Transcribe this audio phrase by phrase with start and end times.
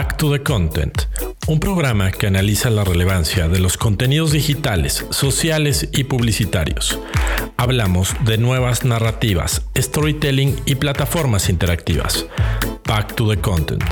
[0.00, 0.94] Back to the Content,
[1.46, 6.98] un programa que analiza la relevancia de los contenidos digitales, sociales y publicitarios.
[7.58, 12.26] Hablamos de nuevas narrativas, storytelling y plataformas interactivas.
[12.86, 13.84] Back to the Content.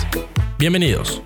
[0.59, 1.21] Bienvenidos.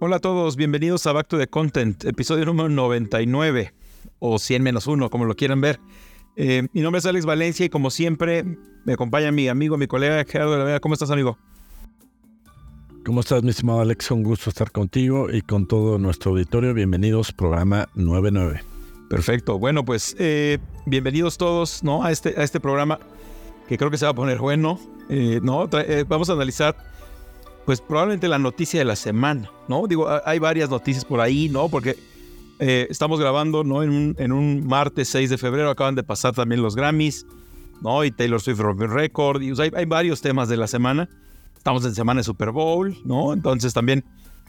[0.00, 3.72] Hola a todos, bienvenidos a Back to the Content, episodio número 99
[4.18, 5.80] o 100 menos 1, como lo quieran ver.
[6.42, 8.44] Eh, mi nombre es Alex Valencia y como siempre
[8.86, 10.80] me acompaña mi amigo, mi colega Gerardo de la Vega.
[10.80, 11.36] ¿Cómo estás, amigo?
[13.04, 14.10] ¿Cómo estás, mi estimado Alex?
[14.10, 16.72] Un gusto estar contigo y con todo nuestro auditorio.
[16.72, 18.62] Bienvenidos, programa 99.
[19.10, 19.58] Perfecto.
[19.58, 22.04] Bueno, pues eh, bienvenidos todos ¿no?
[22.04, 22.98] a, este, a este programa
[23.68, 24.80] que creo que se va a poner bueno.
[25.10, 25.68] Eh, ¿no?
[26.08, 26.74] vamos a analizar,
[27.66, 29.50] pues probablemente la noticia de la semana.
[29.68, 29.86] ¿no?
[29.86, 31.68] Digo, hay varias noticias por ahí, ¿no?
[31.68, 31.98] Porque
[32.62, 33.82] eh, estamos grabando ¿no?
[33.82, 37.24] en, un, martes 6 de febrero, acaban de pasar también los Grammys,
[37.80, 38.04] ¿no?
[38.04, 41.08] Y Taylor Swift rompió récord, y hay, varios temas de la semana.
[41.56, 43.32] Estamos en semana de Super Bowl, ¿no?
[43.32, 44.04] Entonces también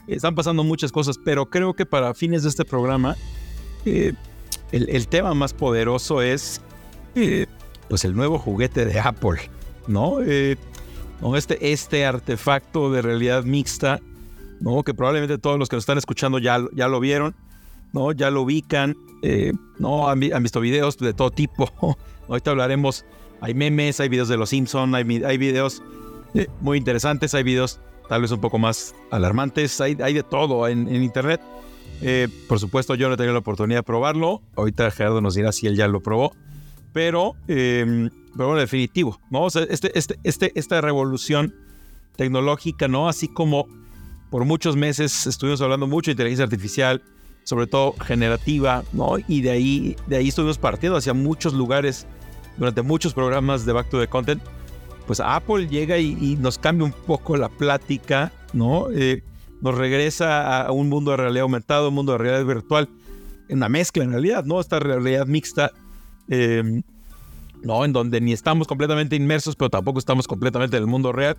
[0.06, 3.16] están pasando muchas cosas, pero creo que para fines de este programa,
[3.86, 4.12] eh,
[4.72, 6.60] el, tema más poderoso es
[7.14, 7.46] eh,
[7.88, 9.40] pues el nuevo juguete de Apple,
[9.86, 10.20] ¿no?
[10.20, 14.00] Este, este artefacto de realidad mixta,
[14.60, 14.82] ¿no?
[14.82, 17.34] Que probablemente todos los que nos están escuchando ya, ya lo vieron.
[17.92, 18.12] ¿No?
[18.12, 20.08] Ya lo ubican, eh, ¿no?
[20.08, 21.70] Han, visto videos de todo tipo.
[22.28, 23.04] Ahorita hablaremos,
[23.40, 25.04] hay memes, hay videos de los Simpsons, hay,
[25.38, 25.82] videos
[26.34, 30.68] eh, muy interesantes, hay videos tal vez un poco más alarmantes, hay, hay de todo
[30.68, 31.40] en, internet.
[32.00, 34.42] Eh, por supuesto, yo no he tenido la oportunidad de probarlo.
[34.56, 36.34] Ahorita Gerardo nos dirá si él ya lo probó.
[36.92, 39.46] Pero, pero bueno, definitivo, ¿no?
[39.46, 41.54] este, este, este, esta revolución
[42.16, 43.08] tecnológica, ¿no?
[43.08, 43.66] Así como
[44.30, 47.02] por muchos meses estuvimos hablando mucho de inteligencia artificial,
[47.44, 49.16] sobre todo generativa, ¿no?
[49.28, 52.06] Y de ahí, de ahí estuvimos partiendo hacia muchos lugares
[52.56, 54.42] durante muchos programas de Back to the Content.
[55.06, 58.88] Pues Apple llega y, nos cambia un poco la plática, ¿no?
[58.92, 59.22] Eh,
[59.60, 62.88] nos regresa a un mundo de realidad aumentada, un mundo de realidad virtual,
[63.48, 64.60] una mezcla en realidad, ¿no?
[64.60, 65.72] Esta realidad mixta,
[66.28, 66.82] em,
[67.62, 67.84] ¿no?
[67.84, 71.36] En donde ni estamos completamente inmersos, pero tampoco estamos completamente en el mundo real.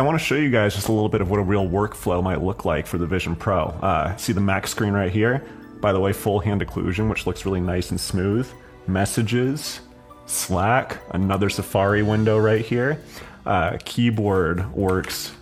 [0.00, 2.22] I want to show you guys just a little bit of what a real workflow
[2.22, 3.64] might look like for the Vision Pro.
[3.64, 5.44] Uh, see the Mac screen right here?
[5.82, 8.50] By the way, full hand occlusion, which looks really nice and smooth.
[8.86, 9.80] Messages,
[10.24, 13.02] Slack, another Safari window right here.
[13.44, 15.32] Uh, keyboard works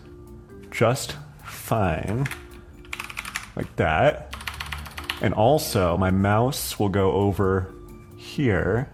[0.73, 1.15] just
[1.45, 2.27] fine,
[3.55, 4.35] like that.
[5.23, 7.73] And also, my mouse will go over
[8.17, 8.91] here,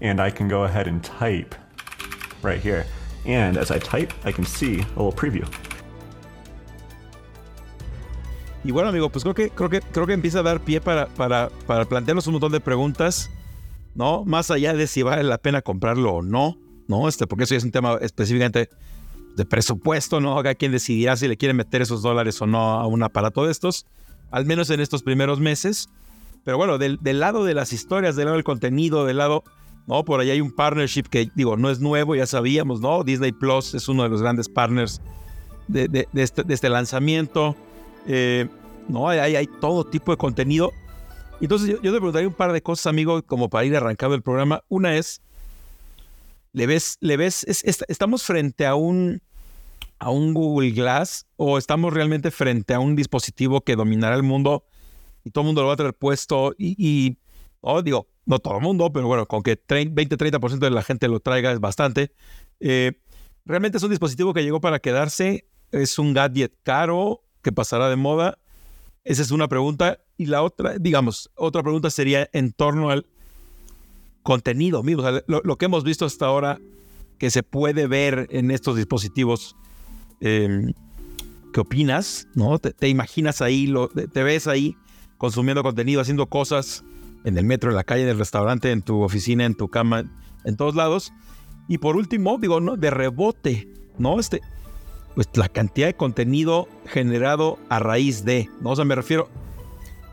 [0.00, 1.54] and I can go ahead and type
[2.42, 2.86] right here.
[3.26, 5.44] And as I type, I can see a little preview.
[8.64, 11.06] Y bueno, amigo, pues creo que, creo que, creo que empieza a dar pie para,
[11.06, 13.30] para, para plantearnos un montón de preguntas,
[13.94, 14.24] ¿no?
[14.24, 17.08] Más allá de si vale la pena comprarlo o no, ¿no?
[17.08, 18.70] Este, porque eso ya es un tema específicamente
[19.36, 20.38] de presupuesto, ¿no?
[20.38, 23.50] Haga quien decidirá si le quiere meter esos dólares o no a un aparato de
[23.50, 23.86] estos,
[24.30, 25.88] al menos en estos primeros meses.
[26.44, 29.42] Pero bueno, del, del lado de las historias, del lado del contenido, del lado
[29.86, 30.04] ¿no?
[30.04, 33.04] Por ahí hay un partnership que, digo, no es nuevo, ya sabíamos, ¿no?
[33.04, 35.00] Disney Plus es uno de los grandes partners
[35.68, 37.56] de, este, este, lanzamiento,
[38.06, 38.48] eh,
[38.88, 39.08] ¿no?
[39.08, 40.72] Hay, hay, todo tipo de contenido.
[41.40, 44.62] Entonces, yo, te preguntaría un par de cosas, amigo, como para ir arrancando el programa.
[44.68, 45.20] Una es,
[46.52, 49.22] ¿le ves, le ves, estamos frente a un,
[49.98, 54.64] a un Google Glass o estamos realmente frente a un dispositivo que dominará el mundo
[55.24, 57.16] y todo el mundo lo va a tener puesto y, y
[57.60, 61.20] oh, digo, no todo el mundo, pero bueno, con que 20-30% de la gente lo
[61.20, 62.12] traiga es bastante.
[62.60, 62.92] Eh,
[63.44, 67.96] realmente es un dispositivo que llegó para quedarse, es un gadget caro que pasará de
[67.96, 68.38] moda.
[69.04, 69.98] Esa es una pregunta.
[70.16, 73.06] Y la otra, digamos, otra pregunta sería en torno al
[74.22, 76.60] contenido mismo, lo, que hemos visto hasta ahora
[77.18, 79.56] que se puede ver en estos dispositivos.
[80.20, 80.72] Em,
[81.52, 82.28] ¿Qué opinas?
[82.34, 82.58] ¿No?
[82.60, 84.76] Te, imaginas ahí, lo, te ves ahí
[85.18, 86.84] consumiendo contenido, haciendo cosas
[87.24, 90.04] en el metro, en la calle, en el restaurante, en tu oficina, en tu cama,
[90.44, 91.12] en todos lados.
[91.68, 92.76] Y por último, digo, ¿no?
[92.76, 94.18] De rebote, ¿no?
[94.18, 94.40] Este,
[95.14, 98.70] pues la cantidad de contenido generado a raíz de, ¿no?
[98.70, 99.28] O sea, me refiero,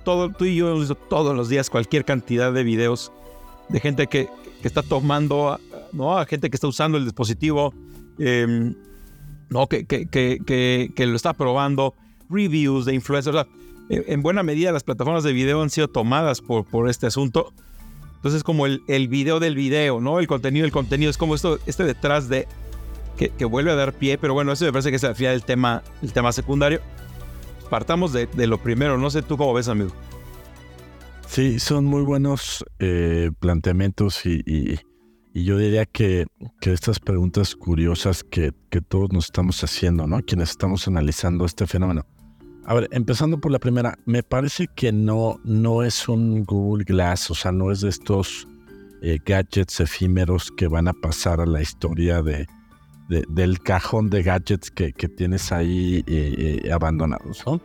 [0.03, 3.11] todo, tú y yo hemos visto todos los días cualquier cantidad de videos
[3.69, 4.27] de gente que,
[4.61, 5.59] que está tomando,
[5.93, 6.17] ¿no?
[6.17, 7.73] A gente que está usando el dispositivo,
[8.17, 8.75] em,
[9.49, 9.67] ¿no?
[9.67, 11.95] Que, que, que, que, lo está probando,
[12.29, 13.47] reviews de influencers, o sea,
[13.89, 17.53] en buena medida las plataformas de video han sido tomadas por, por este asunto.
[18.15, 20.19] Entonces, como el, el video del video, ¿no?
[20.19, 22.47] El contenido del contenido, es como esto, este detrás de,
[23.17, 25.33] que, que vuelve a dar pie, pero bueno, eso me parece que es al final
[25.33, 26.81] el tema, el tema secundario.
[27.69, 29.91] Partamos de, de, lo primero, no sé tú cómo ves, amigo.
[31.29, 34.79] Sí, son muy buenos eh, planteamientos y,
[35.31, 36.25] yo diría que,
[36.61, 38.51] estas preguntas curiosas que,
[38.87, 40.21] todos nos estamos haciendo, ¿no?
[40.23, 42.05] Quienes estamos analizando este fenómeno.
[42.69, 47.31] A ver, empezando por la primera, me parece que no, no es un Google Glass,
[47.31, 48.47] o sea, no es de estos
[49.01, 52.45] eh, gadgets efímeros que van a pasar a la historia de,
[53.07, 57.59] del cajón de gadgets que, tienes ahí eh, abandonados, ¿no?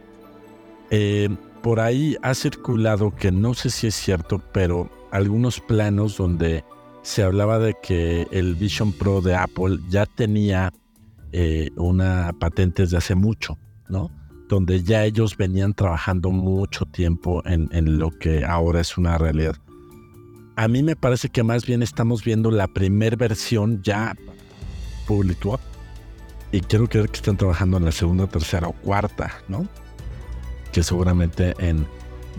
[1.61, 6.65] por ahí ha circulado que no sé si es cierto, pero algunos planos donde
[7.03, 10.73] se hablaba de que el Vision Pro de Apple ya tenía
[11.33, 13.59] eh, una patente desde hace mucho,
[13.91, 14.11] ¿no?
[14.49, 19.57] Donde ya ellos venían trabajando mucho tiempo en, lo que ahora es una realidad.
[20.57, 24.15] A mí me parece que más bien estamos viendo la primera versión ya
[25.07, 25.59] público
[26.53, 29.67] y quiero creer que están trabajando en la segunda, tercera o cuarta, ¿no?
[30.75, 31.87] que seguramente en,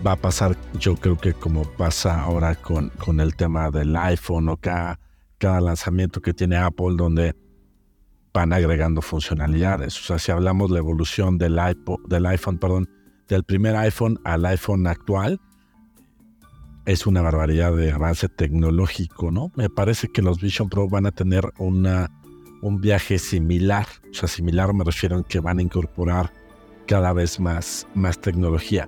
[0.06, 4.50] va a pasar, yo creo que como pasa ahora con, con el tema del iPhone
[4.50, 5.00] o cada,
[5.38, 7.34] cada lanzamiento que tiene Apple donde
[8.36, 9.98] van agregando funcionalidades.
[9.98, 11.58] O sea, si hablamos de la evolución del,
[12.06, 12.86] del iPhone, perdón,
[13.28, 15.40] del primer iPhone al iPhone actual,
[16.84, 19.52] es una barbaridad de avance tecnológico, ¿no?
[19.56, 22.10] Me parece que los Vision Pro van a tener una,
[22.60, 23.86] un viaje similar.
[24.10, 26.30] O sea, similar me refiero en que van a incorporar
[26.86, 28.86] cada vez más, más tecnología.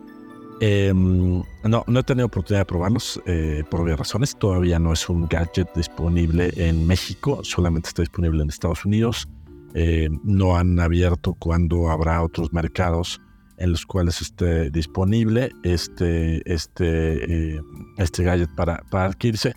[0.61, 4.37] Em, no, no he tenido oportunidad de probarlos eh, por obvias razones.
[4.37, 9.27] Todavía no es un gadget disponible en México, solamente está disponible en Estados Unidos.
[9.75, 13.21] Eh, no han abierto cuando habrá otros mercados
[13.59, 17.61] en los cuales esté disponible este, este, eh,
[17.99, 19.55] este gadget para, para adquirirse.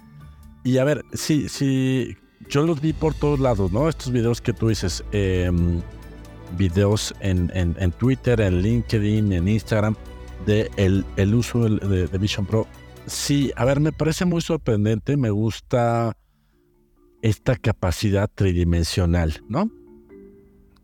[0.63, 2.15] Y a ver, sí, sí,
[2.49, 3.87] yo los vi por todos lados, ¿no?
[3.89, 5.03] Estos videos que tú dices.
[5.11, 5.81] Em,
[6.57, 9.95] videos en, en, Twitter, en LinkedIn, en Instagram
[10.45, 12.67] de el, el uso de, Vision Pro.
[13.05, 16.15] Sí, a ver, me parece muy sorprendente, me gusta
[17.21, 19.71] esta capacidad tridimensional, ¿no?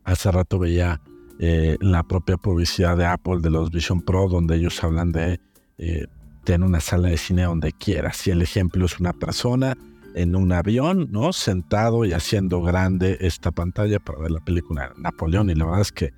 [0.08, 1.02] Hace rato veía
[1.38, 5.38] eh, la propia publicidad de Apple de los Vision Pro, donde ellos hablan de
[5.76, 6.06] eh,
[6.44, 8.16] tener una sala de cine donde quieras.
[8.16, 9.76] Si el ejemplo es una persona,
[10.14, 11.34] en un avión, ¿no?
[11.34, 15.50] Sentado y haciendo grande esta pantalla para ver la película Napoleón.
[15.50, 16.14] Y la verdad es que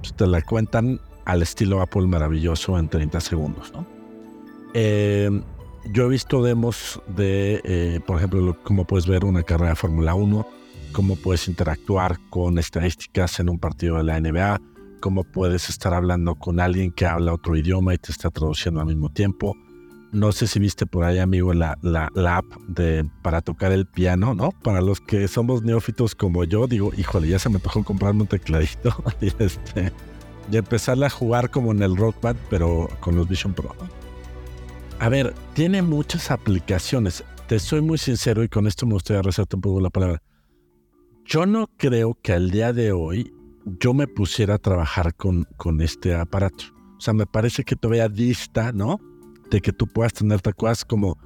[0.00, 3.86] pues, te la cuentan al estilo Apple maravilloso en 30 segundos, ¿no?
[4.74, 5.42] Em,
[5.90, 10.14] yo he visto demos de, eh, por ejemplo, cómo puedes ver una carrera de Fórmula
[10.14, 10.46] 1,
[10.92, 14.60] cómo puedes interactuar con estadísticas en un partido de la NBA,
[15.00, 18.86] cómo puedes estar hablando con alguien que habla otro idioma y te está traduciendo al
[18.86, 19.56] mismo tiempo
[20.12, 24.34] no sé si viste por ahí, amigo, la, la, app de, para tocar el piano,
[24.34, 24.50] ¿no?
[24.50, 28.28] Para los que somos neófitos como yo, digo, híjole, ya se me tocó comprarme un
[28.28, 29.90] tecladito y, este,
[30.86, 33.74] a jugar como en el Rock Band, pero con los Vision Pro.
[34.98, 37.24] A ver, tiene muchas aplicaciones.
[37.48, 40.22] Te soy muy sincero y con esto me gustaría resaltar un poco la palabra.
[41.32, 43.32] Yo no creo que al día de hoy
[43.64, 46.64] yo me pusiera a trabajar con, con este aparato.
[46.98, 49.00] O sea, me parece que todavía dista, ¿no?
[49.50, 51.16] de que tú puedas tener tacuas como,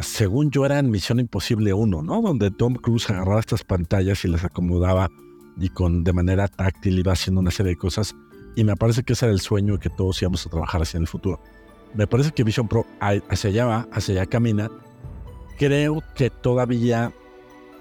[0.00, 2.22] según yo era en Misión Imposible 1, ¿no?
[2.22, 5.10] Donde Tom Cruise agarraba estas pantallas y las acomodaba
[5.60, 8.16] y con de manera táctil iba haciendo una serie de cosas.
[8.56, 11.06] Y me parece que ese era el sueño que todos íbamos a trabajar hacia el
[11.06, 11.38] futuro.
[11.92, 12.86] Me parece que Vision Pro
[13.28, 14.70] hacia allá va, hacia allá camina.
[15.58, 17.12] Creo que todavía,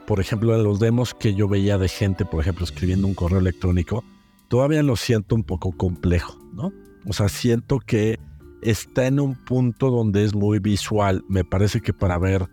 [0.05, 3.39] por ejemplo, en los demos que yo veía de gente, por ejemplo, escribiendo un correo
[3.39, 4.03] electrónico,
[4.47, 6.71] todavía lo siento un poco complejo, ¿no?
[7.05, 8.19] O sea, siento que
[8.61, 11.23] está en un punto donde es muy visual.
[11.27, 12.47] Me parece que para ver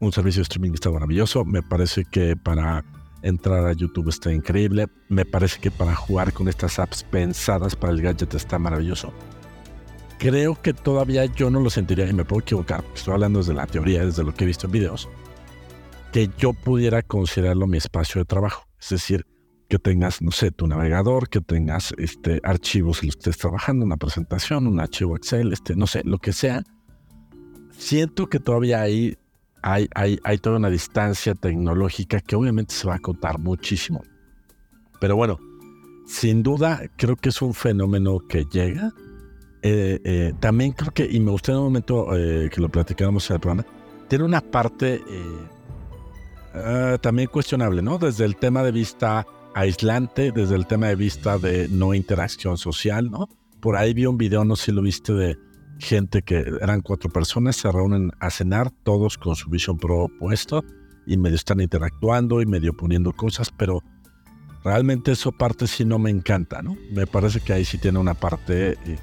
[0.00, 1.44] un servicio de streaming está maravilloso.
[1.44, 2.84] Me parece que para
[3.22, 4.88] entrar a YouTube está increíble.
[5.08, 9.12] Me parece que para jugar con estas apps pensadas para el gadget está maravilloso.
[10.18, 13.66] Creo que todavía yo no lo sentiría, y me puedo equivocar, estoy hablando desde la
[13.66, 15.08] teoría, desde lo que he visto en videos,
[16.14, 18.68] que yo pudiera considerarlo mi espacio de trabajo.
[18.80, 19.26] Es decir,
[19.68, 23.84] que tengas, no sé, tu navegador, que tengas este, archivos en los que estés trabajando,
[23.84, 26.62] una presentación, un archivo Excel, este, no sé, lo que sea.
[27.76, 29.18] Siento que todavía hay,
[29.60, 34.04] hay, hay, hay toda una distancia tecnológica que obviamente se va a acotar muchísimo.
[35.00, 35.40] Pero bueno,
[36.06, 38.92] sin duda creo que es un fenómeno que llega.
[39.62, 43.28] Eh, eh, también creo que, y me gustaría en un momento eh, que lo platicáramos
[43.30, 43.66] en el programa,
[44.06, 45.02] tiene una parte
[46.54, 47.98] ah, también cuestionable, ¿no?
[47.98, 53.10] Desde el tema de vista aislante desde el tema de vista de no interacción social,
[53.10, 53.28] ¿no?
[53.60, 55.38] Por ahí vi un video, no sé si lo viste, de
[55.78, 60.64] gente que eran cuatro personas, se reúnen a cenar, todos con su Vision Pro puesto,
[61.06, 63.82] y medio están interactuando y medio poniendo cosas, pero
[64.64, 66.76] realmente eso parte sí no me encanta, ¿no?
[66.92, 68.98] Me parece que ahí sí tiene una parte eh,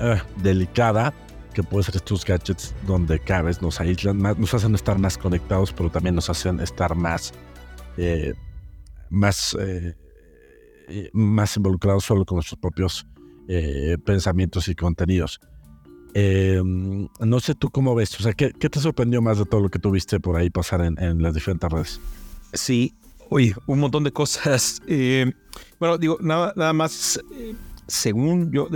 [0.00, 1.14] eh, delicada
[1.52, 5.72] que puede ser estos gadgets donde cada vez nos aíslan nos hacen estar más conectados,
[5.72, 7.32] pero también nos hacen estar más,
[7.96, 8.34] eh,
[9.10, 9.94] más, eh,
[11.12, 13.06] más involucrados solo con nuestros propios
[13.48, 15.40] eh, pensamientos y contenidos.
[16.14, 19.78] no sé tú cómo ves, o sea, ¿qué, te sorprendió más de todo lo que
[19.78, 22.00] tuviste por ahí pasar en, las diferentes redes?
[22.52, 22.94] Sí,
[23.30, 24.80] oye, un montón de cosas.
[25.78, 27.20] bueno, digo, nada, nada más,
[27.86, 28.68] según yo,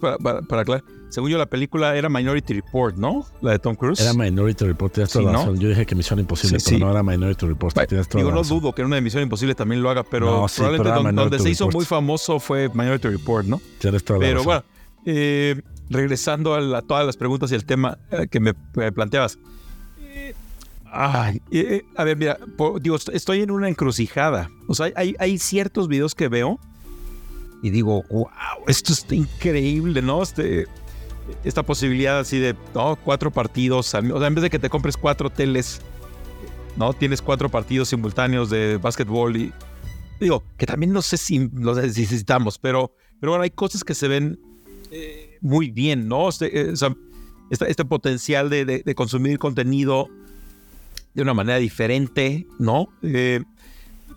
[0.00, 3.26] para, para, para aclarar, según yo, la película era Minority Report, ¿no?
[3.42, 4.00] La de Tom Cruise.
[4.00, 5.58] Era Minority Report, tienes toda razón.
[5.58, 7.74] Yo dije que Misión Imposible, pero no era Minority Report.
[7.88, 10.46] tienes toda Digo, no dudo que en una de Misión Imposible también lo haga, pero
[10.56, 13.60] probablemente donde, se hizo muy famoso fue Minority Report, ¿no?
[13.78, 14.62] Tienes toda pero bueno,
[15.04, 18.54] eh, regresando a, todas las preguntas y el tema eh, que me,
[18.92, 19.38] planteabas.
[20.00, 20.34] Eh,
[20.86, 21.42] ay,
[21.96, 22.38] a ver, mira,
[22.80, 24.50] digo, estoy en una encrucijada.
[24.68, 26.60] O sea, hay, hay ciertos videos que veo
[27.62, 28.28] y digo, wow,
[28.66, 30.22] esto está increíble, ¿no?
[30.22, 30.66] Este,
[31.44, 32.96] esta posibilidad así de ¿no?
[32.96, 35.80] cuatro partidos, o sea, en vez de que te compres cuatro teles,
[36.76, 36.92] ¿no?
[36.92, 39.52] Tienes cuatro partidos simultáneos de básquetbol y
[40.20, 44.06] digo, que también no sé si los necesitamos, pero, pero bueno, hay cosas que se
[44.06, 44.38] ven
[44.90, 46.28] eh, muy bien, ¿no?
[46.28, 46.74] Este, eh,
[47.50, 50.08] este, potencial de, consumir contenido
[51.14, 52.88] de una manera diferente, ¿no?
[53.02, 53.42] Eh,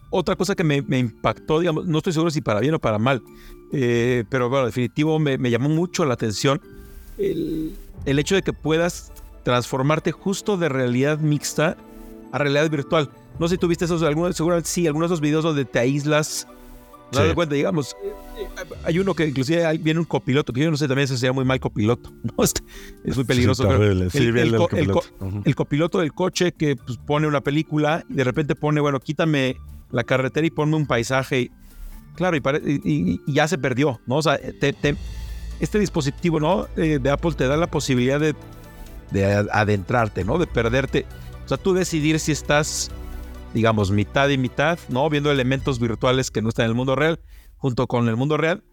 [0.10, 3.24] otra cosa que me, impactó, digamos, no estoy seguro si para bien o para mal,
[3.72, 6.62] pero bueno, definitivo me llamó mucho la atención
[7.18, 9.12] el, hecho de que puedas
[9.44, 11.78] transformarte justo de realidad mixta
[12.32, 13.10] a realidad virtual.
[13.40, 16.48] No sé si tuviste esos, algunos, seguramente sí, algunos de esos videos donde te aíslas.
[17.12, 17.22] Sí.
[17.22, 17.96] de cuenta, digamos,
[18.84, 21.46] hay uno que inclusive viene un copiloto, que yo no sé también si sería muy
[21.46, 22.44] mal copiloto, ¿no?
[22.44, 22.64] Este,
[23.04, 23.70] es muy peligroso.
[23.72, 26.00] el, el, copiloto.
[26.00, 29.58] del coche que pues, pone una película y de repente pone, bueno, quítame
[29.92, 31.52] la carretera y ponme un paisaje.
[32.16, 34.16] claro, y, ya se perdió, ¿no?
[34.16, 34.74] O sea, te,
[35.60, 36.68] este dispositivo ¿no?
[36.76, 38.36] Eh, de Apple te da la posibilidad de,
[39.52, 40.38] adentrarte, ¿no?
[40.40, 41.06] De perderte.
[41.46, 42.90] O sea, tú decidir si estás,
[43.54, 45.10] digamos, mitad y mitad, ¿no?
[45.10, 47.20] Viendo elementos virtuales que no están en el mundo real,
[47.58, 48.64] junto con el mundo real.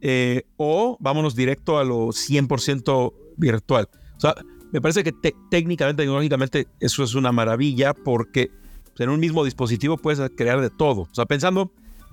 [0.00, 3.88] Eh, o vámonos directo a lo 100% virtual.
[4.16, 4.34] O sea,
[4.72, 5.12] me parece que
[5.50, 8.50] técnicamente, tecnológicamente, eso es una maravilla porque
[8.96, 11.02] pues, en un mismo dispositivo puedes crear de todo.
[11.02, 11.72] O sea, pensando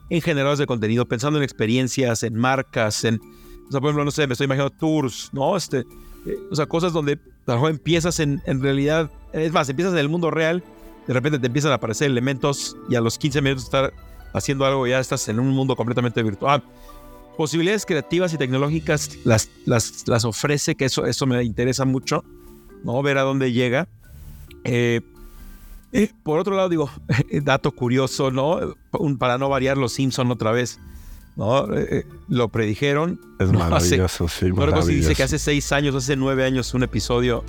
[0.09, 3.19] en generadores de contenido, pensando en experiencias, en marcas, en
[3.67, 5.55] o sea, por ejemplo, no sé, me estoy imaginando tours, ¿no?
[5.57, 5.79] Este,
[6.25, 10.31] eh, o sea, cosas donde empiezas en, en realidad, es más, empiezas en el mundo
[10.31, 10.63] real,
[11.07, 13.93] de repente te empiezan a aparecer elementos y a los 15 minutos de estar
[14.33, 16.63] haciendo algo ya estás en un mundo completamente virtual.
[17.37, 22.23] Posibilidades creativas y tecnológicas las, las, las ofrece, que eso, eso me interesa mucho,
[22.83, 23.01] ¿no?
[23.01, 23.87] Ver a dónde llega.
[24.63, 25.01] Eh,
[25.91, 26.89] eh, por otro lado, digo,
[27.43, 28.75] dato curioso, ¿no?
[29.17, 30.79] para no variar los Simpson otra vez.
[31.35, 31.73] ¿No?
[31.73, 33.19] Eh, eh, lo predijeron.
[33.39, 34.87] Es maravilloso, sí, maravilloso.
[34.87, 37.43] Si dice que hace seis años, hace nueve años, un episodio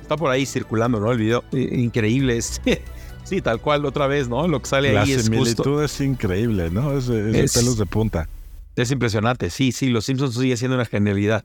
[0.00, 1.10] está por ahí circulando, ¿no?
[1.12, 2.40] El video increíble.
[3.24, 4.46] sí, tal cual, otra vez, ¿no?
[4.48, 6.96] Lo que sale ahí es similitud es increíble, ¿no?
[6.96, 8.28] Es, de pelos de punta.
[8.76, 11.44] Es impresionante, sí, sí, los Simpsons sigue siendo una genialidad.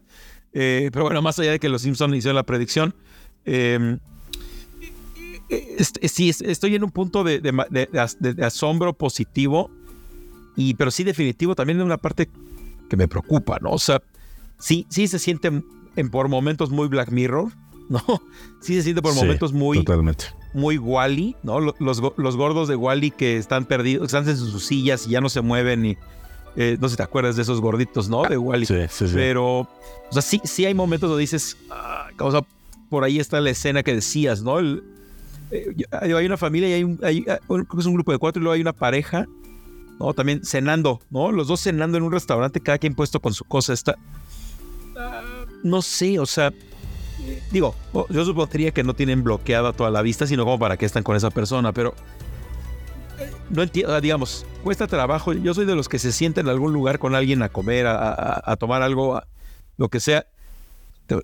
[0.53, 2.93] Eh, pero bueno, más allá de que los Simpsons hicieron la predicción,
[3.45, 3.99] em,
[6.03, 9.71] sí, estoy en un punto de, de asombro positivo
[10.55, 12.29] y, pero sí, definitivo, también es una parte
[12.89, 13.71] que me preocupa, ¿no?
[13.71, 14.01] O sea,
[14.59, 15.49] sí, sí se siente
[15.95, 17.51] en, por momentos muy Black Mirror,
[17.89, 18.03] ¿no?
[18.61, 19.79] Sí se siente por momentos muy.
[19.83, 20.25] Totalmente.
[20.53, 21.61] Muy Wally, ¿no?
[21.61, 25.29] Los, los, gordos de Wally que están perdidos, están en sus sillas y ya no
[25.29, 25.97] se mueven y.
[26.57, 28.23] Eh, no sé si te acuerdas de esos gorditos, ¿no?
[28.23, 28.65] De Wally.
[28.65, 29.13] Sí, sí, sí.
[29.15, 32.41] Pero, o sea, sí, sí hay momentos donde dices, ah, o sea,
[32.89, 34.59] por ahí está la escena que decías, ¿no?
[34.59, 34.83] El,
[35.51, 38.41] eh, hay una familia y hay un, hay, creo que es un grupo de cuatro
[38.41, 39.27] y luego hay una pareja
[40.01, 40.13] ¿no?
[40.13, 41.31] También cenando, ¿no?
[41.31, 43.73] Los dos cenando en un restaurante, cada quien puesto con su cosa.
[43.73, 43.95] Está.
[45.63, 46.51] no sé, o sea.
[47.51, 47.75] Digo,
[48.09, 51.15] yo supondría que no tienen bloqueada toda la vista, sino como para que están con
[51.15, 51.93] esa persona, pero.
[53.51, 55.33] No entiendo, digamos, cuesta trabajo.
[55.33, 58.55] Yo soy de los que se sienten en algún lugar con alguien a comer, a,
[58.57, 59.21] tomar algo,
[59.77, 60.25] lo que sea.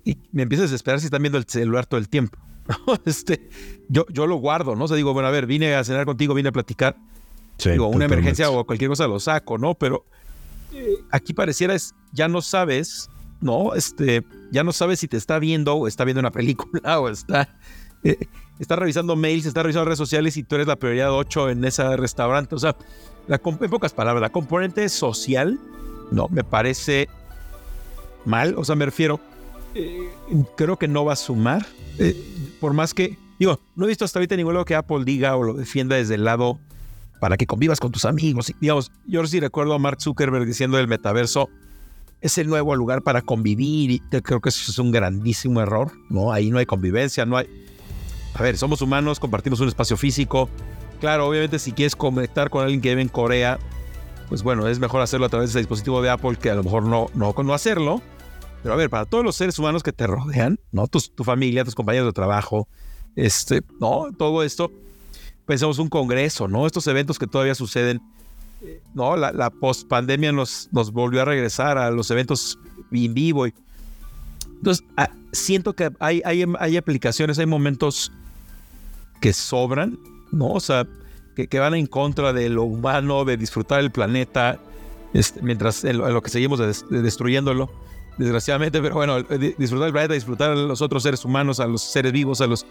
[0.04, 2.38] Y me empiezo a desesperar si están viendo el celular todo el tiempo.
[3.06, 3.48] Este,
[3.88, 4.84] yo, yo lo guardo, ¿no?
[4.84, 6.96] O sea, digo, bueno, a ver, vine a cenar contigo, vine a platicar
[7.64, 9.74] Digo, una emergencia o cualquier cosa lo saco, ¿no?
[9.74, 10.04] Pero
[10.72, 13.10] eh, aquí pareciera es, ya no sabes,
[13.40, 13.74] ¿no?
[13.74, 17.48] Este, ya no sabes si te está viendo o está viendo una película o está,
[18.04, 18.16] eh,
[18.58, 21.96] está revisando mails, está revisando redes sociales y tú eres la prioridad 8 en ese
[21.96, 22.54] restaurante.
[22.54, 22.76] O sea,
[23.26, 25.58] la, en pocas palabras, la componente social,
[26.12, 27.08] no, me parece
[28.24, 28.54] mal.
[28.56, 29.20] O sea, me refiero,
[29.74, 30.10] eh,
[30.56, 31.66] creo que no va a sumar.
[32.60, 35.42] por más que, digo, no he visto hasta ahorita ningún lado que Apple diga o
[35.42, 36.60] lo defienda desde el lado
[37.20, 38.52] para que convivas con tus amigos.
[38.60, 41.48] digamos, yo sí recuerdo a Mark Zuckerberg diciendo del metaverso,
[42.20, 46.32] es el nuevo lugar para convivir y creo que eso es un grandísimo error, ¿no?
[46.32, 47.46] Ahí no hay convivencia, no hay...
[48.34, 50.48] A ver, somos humanos, compartimos un espacio físico.
[51.00, 53.58] Claro, obviamente si quieres conectar con alguien que vive en Corea,
[54.28, 56.64] pues bueno, es mejor hacerlo a través de ese dispositivo de Apple que a lo
[56.64, 58.02] mejor no, no, no hacerlo.
[58.62, 60.88] Pero a ver, para todos los seres humanos que te rodean, ¿no?
[60.88, 62.68] Tu, tu familia, tus compañeros de trabajo,
[63.14, 64.08] este, ¿no?
[64.18, 64.72] Todo esto,
[65.48, 66.66] pensamos un congreso, ¿no?
[66.66, 68.00] Estos eventos que todavía suceden
[68.94, 72.58] no, la, la post-pandemia nos, nos volvió a regresar a los eventos
[72.90, 73.46] en vivo.
[73.46, 73.54] Y,
[74.56, 78.12] entonces, ah, siento que hay, hay, hay, aplicaciones, hay momentos
[79.20, 79.98] que sobran,
[80.32, 80.48] ¿no?
[80.48, 80.86] O sea,
[81.36, 84.58] que, que, van en contra de lo humano, de disfrutar el planeta,
[85.14, 87.70] este, mientras en lo, en lo, que seguimos de, de destruyéndolo,
[88.18, 92.12] desgraciadamente, pero bueno, disfrutar el planeta, disfrutar a los otros seres humanos, a los seres
[92.12, 92.66] vivos, a los...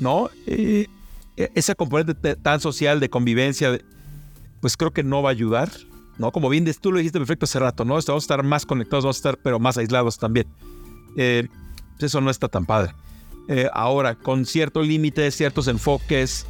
[0.00, 0.30] ¿No?
[0.46, 0.86] Eh,
[1.36, 3.78] esa componente tan social de convivencia,
[4.60, 5.70] pues creo que no va a ayudar,
[6.18, 6.32] ¿no?
[6.32, 7.94] Como bien tú lo dijiste perfecto hace rato, ¿no?
[7.94, 10.46] Vamos a estar más conectados, vamos a estar, pero más aislados también.
[11.16, 11.48] Eh,
[11.92, 12.94] pues eso no está tan padre.
[13.48, 16.46] Eh, ahora, con ciertos límites, ciertos enfoques,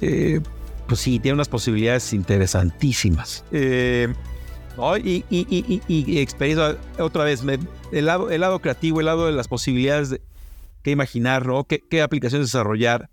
[0.00, 0.40] eh,
[0.86, 3.44] pues sí, tiene unas posibilidades interesantísimas.
[3.50, 4.96] ¿no?
[4.96, 7.42] y, y, y, y, experiencia, otra vez,
[7.92, 10.22] el, lado, el lado creativo, el lado de las posibilidades de
[10.82, 11.64] qué imaginar, ¿no?
[11.64, 13.10] ¿Qué, qué aplicaciones desarrollar?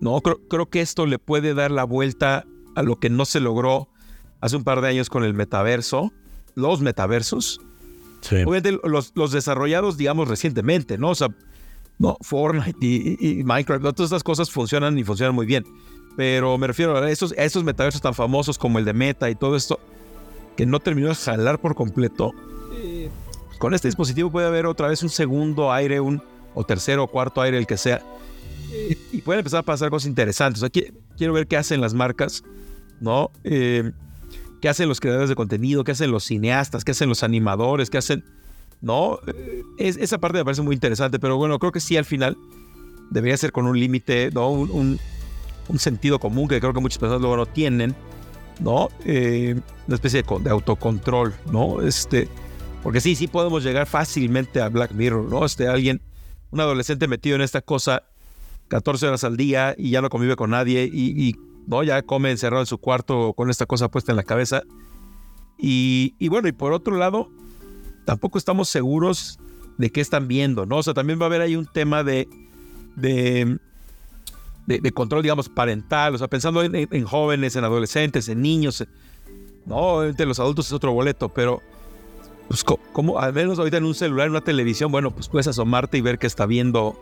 [0.00, 3.40] No, creo, creo que esto le puede dar la vuelta a lo que no se
[3.40, 3.88] logró
[4.40, 6.12] hace un par de años con el metaverso,
[6.54, 7.60] los metaversos.
[8.20, 8.36] Sí.
[8.36, 11.10] Obviamente los, los, desarrollados, digamos, recientemente, ¿no?
[11.10, 11.28] O sea,
[11.98, 13.92] no, Fortnite y, y, Minecraft, ¿no?
[13.92, 15.64] todas estas cosas funcionan y funcionan muy bien.
[16.16, 19.36] Pero me refiero a esos, a esos metaversos tan famosos como el de Meta y
[19.36, 19.78] todo esto,
[20.56, 22.32] que no terminó de jalar por completo.
[22.74, 23.08] Eh,
[23.58, 26.22] con este dispositivo puede haber otra vez un segundo aire, un
[26.54, 28.02] o tercero o cuarto aire, el que sea.
[29.12, 30.62] Y pueden empezar a pasar cosas interesantes.
[30.62, 32.42] Aquí quiero ver qué hacen las marcas
[33.00, 33.30] ¿no?
[33.44, 33.90] Eh,
[34.60, 35.84] ¿Qué hacen los creadores de contenido?
[35.84, 36.84] ¿Qué hacen los cineastas?
[36.84, 37.90] ¿Qué hacen los animadores?
[37.90, 38.24] ¿Qué hacen?
[38.80, 39.18] ¿No?
[39.26, 42.36] Eh, es, esa parte me parece muy interesante, pero bueno, creo que sí al final
[43.10, 44.50] debería ser con un límite, ¿no?
[44.50, 45.00] Un, un,
[45.68, 47.94] un, sentido común que creo que muchas personas luego no tienen,
[48.60, 48.88] ¿no?
[49.04, 51.80] Eh, una especie de, de, autocontrol, ¿no?
[51.82, 52.28] Este,
[52.82, 55.44] porque sí, sí podemos llegar fácilmente a Black Mirror, ¿no?
[55.44, 56.02] Este, alguien,
[56.50, 58.04] un adolescente metido en esta cosa
[58.68, 61.34] 14 horas al día y ya no convive con nadie y,
[61.66, 61.82] ¿no?
[61.82, 64.62] Ya come encerrado en su cuarto con esta cosa puesta en la cabeza.
[65.58, 67.30] Y, bueno, y por otro lado,
[68.04, 69.38] tampoco estamos seguros
[69.76, 70.78] de qué están viendo, ¿no?
[70.78, 72.28] O sea, también va a haber ahí un tema de,
[72.96, 73.58] de,
[74.66, 78.84] de, control, digamos, parental, o sea, pensando en, en, jóvenes, en adolescentes, en niños,
[79.66, 79.76] ¿no?
[79.76, 81.60] Obviamente los adultos es otro boleto, pero
[82.48, 85.98] pues como al menos ahorita en un celular, en una televisión, bueno, pues puedes asomarte
[85.98, 86.98] y ver qué está viendo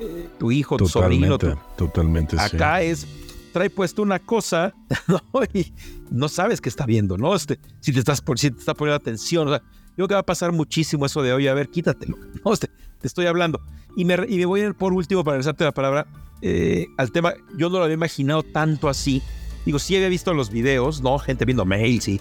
[0.00, 1.38] eh, tu hijo, tu sobrino.
[1.38, 1.54] Tu...
[1.76, 2.86] Totalmente, Acá sí.
[2.86, 3.06] es
[3.54, 4.74] trae puesto una cosa,
[5.06, 5.20] ¿no?
[5.54, 5.72] Y
[6.10, 7.34] no sabes qué está viendo, ¿no?
[7.36, 10.14] Este, si te estás por, si te está poniendo atención, o sea, yo creo que
[10.14, 12.52] va a pasar muchísimo eso de hoy, a ver, quítatelo, ¿no?
[12.52, 12.68] Este,
[13.00, 13.60] te estoy hablando.
[13.96, 16.06] Y me, y me voy a ir por último para regresarte la palabra
[16.42, 19.22] eh, al tema, yo no lo había imaginado tanto así.
[19.64, 21.18] Digo, sí había visto los videos, ¿no?
[21.20, 22.20] Gente viendo mails, sí.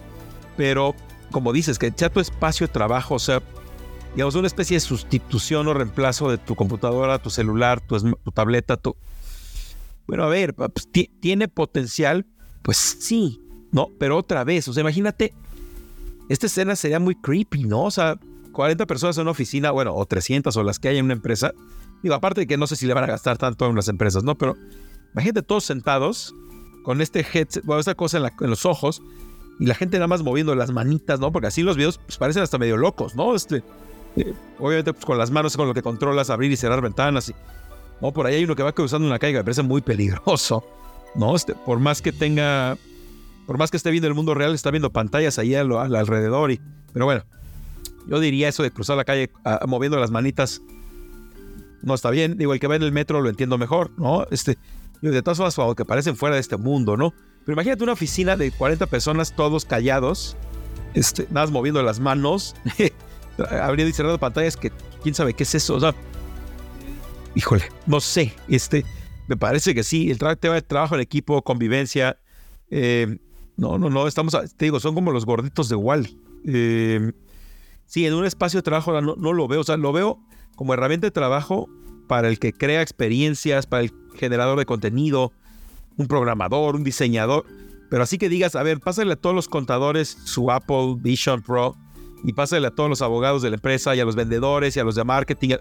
[0.55, 0.95] Pero,
[1.31, 3.41] como dices, que ya tu espacio de trabajo, o sea,
[4.13, 7.99] digamos, una especie de sustitución o reemplazo de tu computadora, tu celular, tu,
[8.33, 8.95] tableta, tu,
[10.07, 10.87] bueno, a ver, pues,
[11.19, 12.25] ¿tiene potencial?
[12.61, 13.89] Pues sí, ¿no?
[13.99, 15.33] Pero otra vez, o sea, imagínate,
[16.29, 17.83] esta escena sería muy creepy, ¿no?
[17.83, 18.19] O sea,
[18.51, 21.53] 40 personas en una oficina, bueno, o 300 o las que hay en una empresa.
[22.03, 24.23] Digo, aparte de que no sé si le van a gastar tanto en las empresas,
[24.23, 24.35] ¿no?
[24.35, 24.55] Pero
[25.13, 26.35] imagínate todos sentados
[26.83, 29.01] con este headset, bueno, esta cosa en, en los ojos
[29.59, 31.31] y la gente nada más moviendo las manitas, ¿no?
[31.31, 33.35] Porque así los videos pues, parecen hasta medio locos, ¿no?
[33.35, 33.63] Este,
[34.59, 37.35] obviamente, pues con las manos con lo que controlas abrir y cerrar ventanas y
[38.01, 38.11] ¿no?
[38.11, 40.63] Por ahí hay uno que va cruzando una calle que me parece muy peligroso,
[41.15, 41.35] ¿no?
[41.35, 42.77] Este, por más que tenga,
[43.47, 46.51] por más que esté viendo el mundo real, está viendo pantallas ahí al, al alrededor.
[46.51, 46.59] Y,
[46.91, 47.23] pero bueno,
[48.07, 50.61] yo diría eso de cruzar la calle a, moviendo las manitas,
[51.81, 52.37] no está bien.
[52.37, 54.25] Digo, el que va en el metro lo entiendo mejor, ¿no?
[54.31, 54.57] Este,
[55.01, 57.13] de todas formas, que parecen fuera de este mundo, ¿no?
[57.45, 60.37] Pero imagínate una oficina de 40 personas, todos callados,
[60.93, 62.55] este, nada moviendo las manos,
[63.37, 65.95] abriendo y pantallas que quién sabe qué es eso, o sea,
[67.35, 68.85] híjole, no sé, este,
[69.27, 72.17] me parece que sí, el tema de trabajo en equipo, convivencia,
[72.69, 73.17] eh,
[73.57, 76.19] no, no, no, estamos, te digo, son como los gorditos de Wally.
[76.45, 77.11] Eh,
[77.85, 80.19] sí, en un espacio de trabajo no, no, lo veo, o sea, lo veo
[80.55, 81.69] como herramienta de trabajo
[82.07, 85.31] para el que crea experiencias, para el generador de contenido,
[85.97, 87.45] un programador, un diseñador,
[87.89, 91.75] pero así que digas, a ver, pásale a todos los contadores su Apple Vision Pro
[92.23, 94.83] y pásale a todos los abogados de la empresa y a los vendedores y a
[94.83, 95.55] los de marketing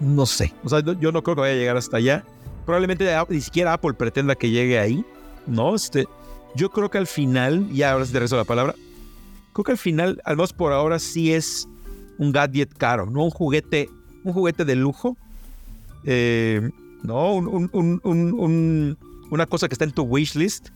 [0.00, 0.52] no sé.
[0.64, 2.24] O sea, yo no creo que vaya a llegar hasta allá.
[2.64, 5.04] Probablemente ni siquiera Apple pretenda que llegue ahí,
[5.46, 5.74] ¿no?
[5.74, 6.06] Este,
[6.54, 8.74] yo creo que al final, ya ahora sí te rezo la palabra,
[9.52, 11.68] creo que al final, al menos por ahora, sí es
[12.18, 13.88] un gadget caro, no un juguete,
[14.22, 15.16] un juguete de lujo.
[16.04, 16.70] Eh,
[17.02, 20.68] no, una cosa que está en tu wishlist,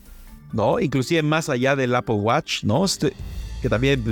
[0.52, 0.80] ¿no?
[0.80, 2.84] Inclusive más allá del Apple Watch, ¿no?
[2.84, 3.12] Este,
[3.66, 4.04] que también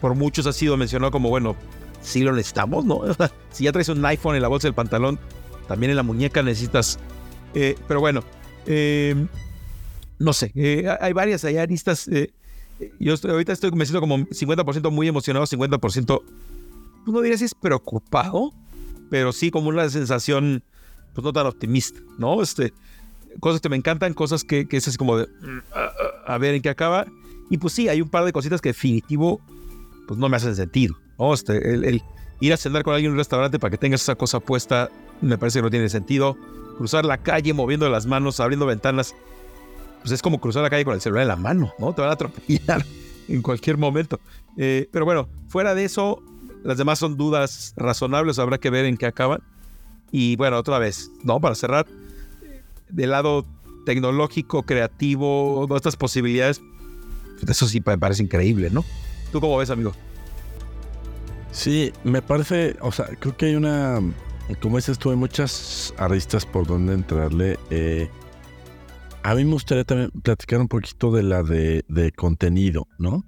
[0.00, 1.54] por muchos ha sido mencionado como, bueno,
[2.02, 3.02] sí lo necesitamos, ¿no?
[3.52, 5.20] si ya traes un iPhone en la bolsa del pantalón,
[5.68, 6.98] también en la muñeca necesitas.
[7.54, 8.24] Eh, pero bueno,
[8.66, 9.14] eh,
[10.18, 12.10] no sé, eh, hay varias, hay aristas.
[12.98, 16.04] yo ahorita estoy, me siento como 50% muy emocionado, 50%, pues
[17.06, 18.52] no diría si es preocupado,
[19.08, 20.64] pero sí como una sensación,
[21.14, 22.42] pues no tan optimista, ¿no?
[22.42, 22.72] Este,
[23.38, 25.60] cosas que me encantan, cosas que, que es así como de, mm,
[26.26, 27.06] a, ver en qué acaba.
[27.50, 29.40] Y pues sí, hay un par de cositas que definitivo,
[30.06, 30.96] pues no me hacen sentido.
[31.18, 31.32] ¿no?
[31.32, 32.02] Este, el,
[32.40, 35.38] ir a cenar con alguien en un restaurante para que tengas esa cosa puesta, me
[35.38, 36.36] parece que no tiene sentido.
[36.76, 39.14] Cruzar la calle moviendo las manos, abriendo ventanas,
[40.00, 41.94] pues es como cruzar la calle con el celular en la mano, ¿no?
[41.94, 42.84] Te van a atropellar
[43.28, 44.20] en cualquier momento.
[44.56, 46.22] Eh, pero bueno, fuera de eso,
[46.64, 49.40] las demás son dudas razonables, habrá que ver en qué acaban.
[50.12, 51.40] Y bueno, otra vez, ¿no?
[51.40, 51.86] Para cerrar,
[52.88, 53.44] del lado
[53.84, 56.60] tecnológico, creativo, todas estas posibilidades,
[57.46, 58.84] eso sí me parece increíble, ¿no?
[59.32, 59.92] ¿Tú cómo ves, amigo?
[61.52, 64.00] Sí, me parece, o sea, creo que hay una,
[64.60, 67.58] como dices tú, hay muchas aristas por donde entrarle.
[67.70, 68.10] Eh,
[69.22, 73.24] a mí me gustaría también platicar un poquito de la de, contenido, ¿no?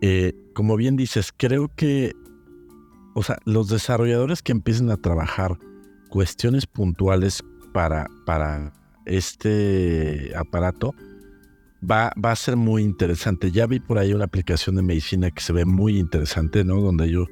[0.00, 2.12] Eh, como bien dices, creo que,
[3.14, 5.56] o sea, los desarrolladores que empiecen a trabajar
[6.10, 7.42] cuestiones puntuales
[7.72, 8.72] para, para
[9.06, 10.94] este aparato,
[11.90, 13.50] va, va, a ser muy interesante.
[13.50, 16.80] Ya vi por ahí una aplicación de medicina que se ve muy interesante, ¿no?
[16.80, 17.26] Donde yo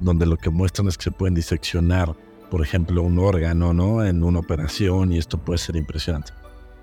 [0.00, 2.14] donde lo que muestran es que se pueden diseccionar,
[2.50, 4.04] por ejemplo, un órgano, ¿no?
[4.04, 6.32] En una operación y esto puede ser impresionante.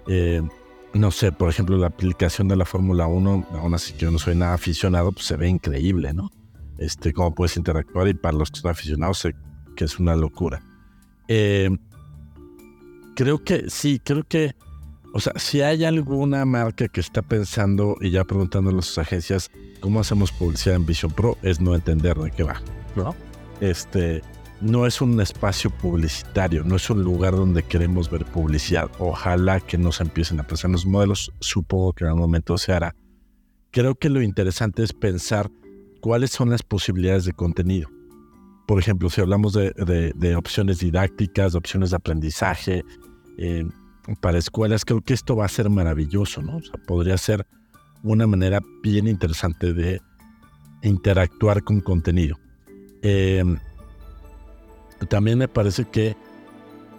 [0.08, 0.42] Eh,
[0.94, 4.20] no sé, por ejemplo, la aplicación de la Fórmula 1, aún así que yo no
[4.20, 6.32] soy nada aficionado, pues se ve increíble, ¿no?
[6.78, 9.36] Este, cómo puedes interactuar y para los que son aficionados sé
[9.76, 10.62] que es una locura.
[11.28, 11.70] Eh,
[13.16, 14.56] creo que sí, creo que,
[15.16, 19.50] o sea, si hay alguna marca que está pensando y ya preguntándole a sus agencias
[19.80, 22.62] cómo hacemos publicidad en Vision Pro, es no entender de qué va.
[22.98, 23.16] ¿no?
[23.62, 24.22] Este,
[24.60, 28.92] no es un espacio publicitario, no es un lugar donde queremos ver publicidad.
[29.00, 32.94] Ojalá que nos empiecen a pensar los modelos, supongo que en algún momento se hará.
[33.72, 35.50] Creo que lo interesante es pensar
[36.02, 37.88] cuáles son las posibilidades de contenido.
[38.68, 42.84] Por ejemplo, si hablamos de, opciones didácticas, de opciones de aprendizaje
[43.38, 43.64] eh,
[44.22, 46.58] para escuelas, creo que esto va a ser maravilloso, ¿no?
[46.58, 47.48] O sea, podría ser
[48.04, 50.02] una manera bien interesante de
[50.84, 52.38] interactuar con contenido.
[53.02, 53.58] Em,
[55.10, 56.16] también me parece que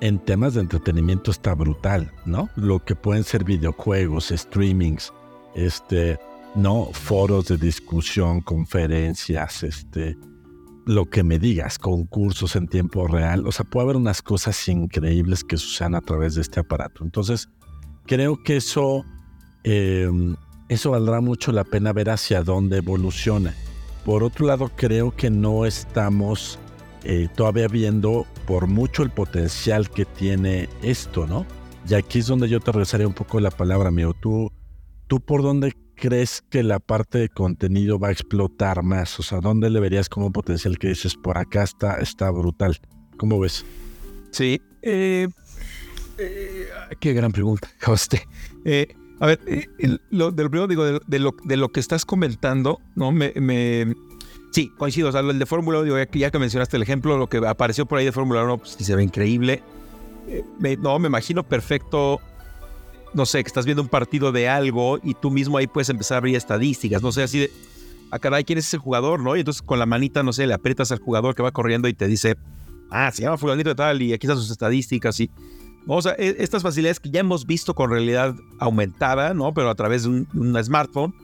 [0.01, 2.51] en temas de entretenimiento está brutal, ¿no?
[2.57, 5.13] Lo que pueden ser videojuegos, streamings,
[5.55, 6.19] este,
[6.55, 10.17] no foros de discusión, conferencias, este,
[10.87, 15.43] lo que me digas, concursos en tiempo real, o sea, puede haber unas cosas increíbles
[15.43, 17.03] que sucedan a través de este aparato.
[17.03, 17.49] Entonces,
[18.07, 19.05] creo que eso,
[19.65, 20.37] em,
[20.69, 23.53] eso valdrá mucho la pena ver hacia dónde evoluciona.
[24.05, 26.61] Por otro lado, creo que no estamos
[27.03, 31.47] eh, todavía viendo por mucho el potencial que tiene esto, ¿no?
[31.89, 34.15] Y aquí es donde yo te regresaría un poco la palabra, amigo.
[34.15, 34.53] ¿Tú,
[35.09, 39.19] ¿Tú por dónde crees que la parte de contenido va a explotar más?
[39.19, 42.79] O sea, ¿dónde le verías como potencial que dices, por acá está, está brutal?
[43.17, 43.65] ¿Cómo ves?
[44.31, 44.61] Sí.
[44.83, 45.27] Eh,
[46.19, 46.69] eh,
[47.01, 48.23] qué gran pregunta, José.
[49.19, 49.67] A ver, eh,
[50.11, 53.13] lo, de lo primero digo, de, lo, de lo que estás comentando, ¿no?
[53.13, 53.33] Me,
[54.53, 55.09] sí, coincido.
[55.09, 57.87] O sea, el de Fórmula 1, digo, ya, que mencionaste el ejemplo, lo que apareció
[57.87, 59.63] por ahí de Fórmula 1, pues sí se ve increíble.
[60.29, 62.21] Eh, no, me imagino perfecto,
[63.17, 66.17] no sé, que estás viendo un partido de algo y tú mismo ahí puedes empezar
[66.17, 67.51] a abrir estadísticas, no sé, así de,
[68.11, 69.35] ah, caray, ¿quién es ese jugador, no?
[69.37, 71.95] Y entonces con la manita, no sé, le aprietas al jugador que va corriendo y
[71.95, 72.37] te dice,
[72.91, 75.31] ah, se llama fulanito de tal y aquí están sus estadísticas y
[75.87, 79.55] o sea, e, estas facilidades que ya hemos visto con realidad aumentada, ¿no?
[79.55, 81.15] Pero a través de un, smartphone,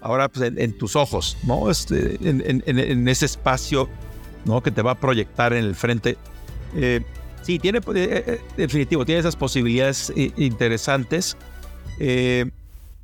[0.00, 1.70] ahora pues en, tus ojos, ¿no?
[1.70, 3.88] Este, en, ese espacio,
[4.44, 4.62] ¿no?
[4.62, 6.16] Que te va a proyectar en el frente.
[6.74, 7.02] Eh,
[7.48, 7.82] sí, tiene, eh,
[8.26, 11.34] eh, definitivo, tiene esas posibilidades interesantes.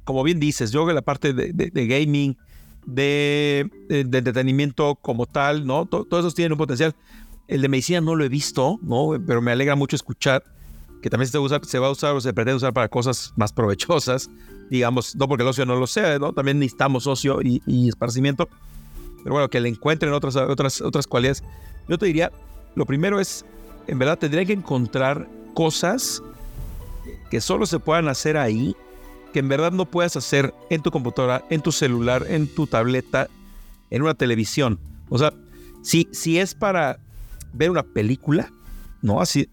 [0.05, 2.37] como bien dices, yo creo que la parte de, gaming,
[2.85, 5.87] de, entretenimiento como tal, ¿no?
[5.87, 6.95] Todos esos tienen un potencial.
[7.49, 9.13] El de medicina no lo he visto, ¿no?
[9.27, 10.45] Pero me alegra mucho escuchar
[11.01, 13.53] que también se, usa, se va a usar o se pretende usar para cosas más
[13.53, 14.29] provechosas,
[14.71, 16.35] digamos, no porque el ocio no lo sea, ¿no?
[16.35, 18.49] También necesitamos ocio y, esparcimiento,
[19.23, 21.43] pero bueno, que le encuentren otras, otras, otras cualidades.
[21.89, 22.31] Yo te diría,
[22.75, 23.47] lo primero es,
[23.87, 26.23] en verdad, tendría que encontrar cosas
[27.31, 28.77] que solo se puedan hacer ahí,
[29.33, 33.29] que en verdad no puedas hacer en tu computadora, en tu celular, en tu tableta,
[33.91, 34.79] en una televisión.
[35.09, 35.33] O sea,
[35.83, 36.99] si, si es para
[37.53, 38.51] ver una película,
[39.03, 39.21] ¿no?
[39.21, 39.49] Así,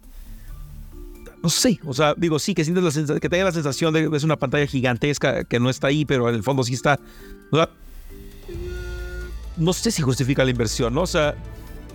[1.43, 4.15] no sé, o sea, digo, sí, que sientes la que tenga la sensación de que
[4.15, 6.99] es una pantalla gigantesca que no está ahí, pero en el fondo sí está.
[7.51, 7.69] O sea,
[9.57, 11.01] no sé si justifica la inversión, ¿no?
[11.01, 11.35] O sea,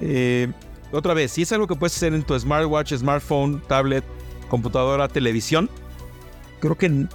[0.00, 0.52] eh,
[0.92, 4.04] otra vez, si es algo que puedes hacer en tu smartwatch, smartphone, tablet,
[4.48, 5.68] computadora, televisión,
[6.60, 7.06] creo que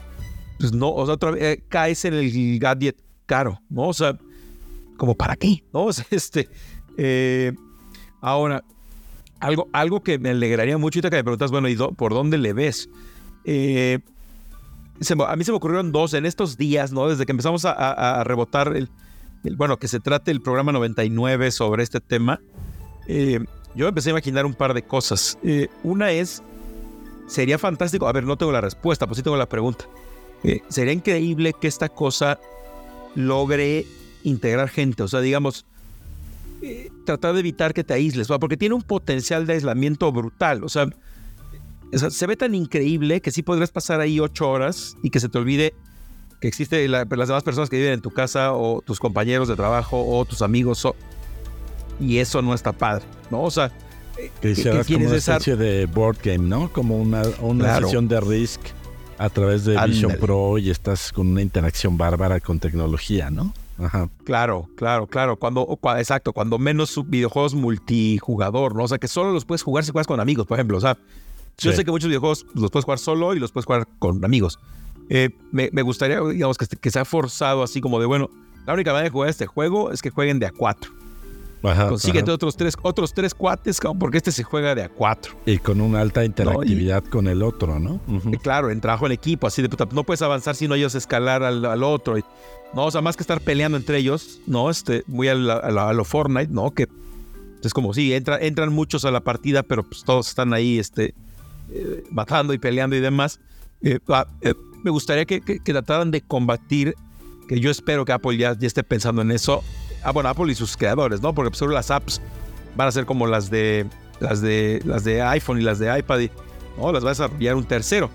[0.59, 3.87] pues no, o sea, otra vez eh, caes en el gadget caro, ¿no?
[3.87, 4.17] O sea,
[4.97, 5.85] como para qué, ¿no?
[5.85, 6.49] O sea, este,
[6.97, 7.53] eh,
[8.21, 8.63] ahora,
[9.39, 12.37] algo, algo que me alegraría mucho y te que me preguntas, bueno, ¿y por dónde
[12.37, 12.89] le ves?
[13.43, 13.99] Eh,
[15.27, 17.07] a mí se me ocurrieron dos en estos días, ¿no?
[17.07, 18.87] Desde que empezamos a, rebotar el,
[19.55, 22.39] bueno, que se trate el programa 99 sobre este tema,
[23.75, 25.37] yo empecé a imaginar un par de cosas.
[25.43, 26.43] Eh, una es,
[27.27, 29.85] sería fantástico, a ver, no tengo la respuesta, pues sí tengo la pregunta.
[30.69, 32.39] sería increíble que esta cosa
[33.15, 33.85] logre
[34.23, 35.65] integrar gente, o sea, digamos,
[37.05, 40.63] tratar de evitar que te aísles, porque tiene un potencial de aislamiento brutal.
[40.63, 40.87] O sea,
[41.93, 45.37] se ve tan increíble que sí podrías pasar ahí ocho horas y que se te
[45.37, 45.73] olvide
[46.39, 50.03] que existe las demás personas que viven en tu casa o tus compañeros de trabajo
[50.03, 50.87] o tus amigos.
[52.01, 53.43] Y eso no está padre, ¿no?
[53.43, 53.71] O sea,
[54.41, 56.71] que hicieras como una especie de board game, ¿no?
[56.71, 58.59] Como una, una sesión de Risk
[59.17, 63.53] a través de Vision Pro y estás con una interacción bárbara con tecnología, ¿no?
[64.23, 65.37] Claro, claro, claro.
[65.37, 68.83] Cuando, exacto, cuando menos videojuegos multijugador, ¿no?
[68.83, 70.77] O sea, que solo los puedes jugar si juegas con amigos, por ejemplo.
[70.77, 70.97] O sea,
[71.57, 74.59] yo sé que muchos videojuegos los puedes jugar solo y los puedes jugar con amigos.
[75.09, 78.29] Eh, me, gustaría, digamos, que, que sea forzado así como de, bueno,
[78.65, 80.91] la única manera de jugar este juego es que jueguen de a cuatro.
[81.61, 85.33] Consíguete otros tres, otros tres cuates, porque este se juega de a cuatro.
[85.45, 87.99] Y con una alta interactividad con el otro, ¿no?
[88.41, 91.43] Claro, en trabajo en equipo, así de puta, no puedes avanzar si no ellos escalar
[91.43, 92.17] al, al otro.
[92.17, 92.23] Y,
[92.73, 94.69] no, o sea, más que estar peleando entre ellos, ¿no?
[94.69, 96.71] Este, muy a, lo Fortnite, ¿no?
[96.71, 96.87] Que
[97.63, 101.13] es como, sí, entra, entran muchos a la partida, pero pues todos están ahí, este,
[101.69, 103.39] eh, matando y peleando y demás.
[103.81, 106.95] Eh, ah, eh, me gustaría que, trataran de combatir,
[107.47, 109.63] que yo espero que Apple ya, esté pensando en eso.
[110.03, 111.33] Ah, bueno, Apple y sus creadores, ¿no?
[111.33, 112.21] Porque pues, solo las apps
[112.75, 113.87] van a ser como las de,
[114.19, 116.31] las de, las de iPhone y las de iPad, y,
[116.77, 116.91] ¿no?
[116.91, 118.09] Las va a desarrollar un tercero.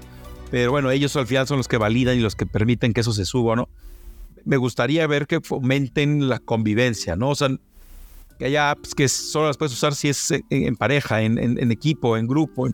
[0.51, 3.12] Pero bueno, ellos al final son los que validan y los que permiten que eso
[3.12, 3.68] se suba, ¿no?
[4.46, 7.31] me gustaría ver que fomenten la convivencia, ¿no?
[7.31, 7.49] O sea,
[8.38, 12.29] que haya apps que solo las puedes usar si es en, pareja, en, equipo, en
[12.29, 12.68] grupo,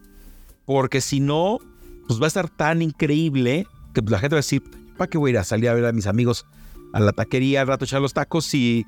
[0.66, 1.59] porque si no,
[2.07, 4.62] pues va a estar tan increíble que la gente va a decir,
[4.98, 6.44] ¿para qué voy a ir a salir a ver a mis amigos
[6.92, 8.85] a la taquería al rato echar los tacos si,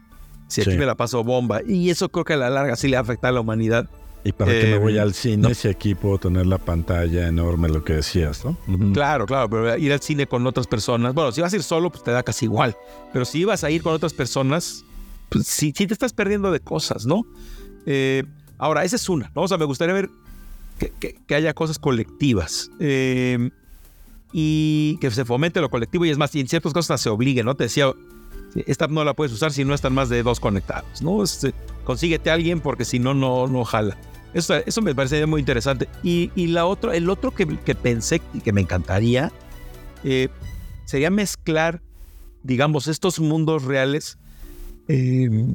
[0.49, 1.61] si aquí me la paso bomba?
[1.67, 3.89] Y eso creo que a la larga sí le afecta a la humanidad.
[4.27, 7.69] ¿Y para qué me voy eh, al cine si aquí puedo tener la pantalla enorme,
[7.69, 8.57] lo que decías, no?
[8.95, 11.91] Claro, claro, pero ir al cine con otras personas, bueno, si vas a ir solo,
[11.91, 12.75] pues te da casi igual,
[13.13, 14.83] pero si ibas a ir con otras personas,
[15.29, 17.27] pues sí, te estás perdiendo de cosas, ¿no?
[17.85, 18.25] Eh,
[18.57, 19.43] ahora, esa es una, ¿no?
[19.43, 20.09] O sea, me gustaría ver
[20.79, 23.51] que, haya cosas colectivas eh,
[24.33, 27.45] y que se fomente lo colectivo y es más, y en ciertas cosas se obligue,
[27.45, 27.57] ¿no?
[27.57, 27.93] Te decía,
[28.67, 31.23] esta no la puedes usar si no están más de dos conectados, ¿no?
[31.23, 33.97] Este, consíguete a alguien porque si no, no, no jala.
[34.35, 35.89] Eso, me parece muy interesante.
[36.03, 39.33] Y, la otro, el otro que, pensé y que me encantaría
[40.03, 40.29] eh,
[40.85, 41.83] sería mezclar,
[42.43, 44.19] digamos, estos mundos reales
[44.89, 45.55] eh,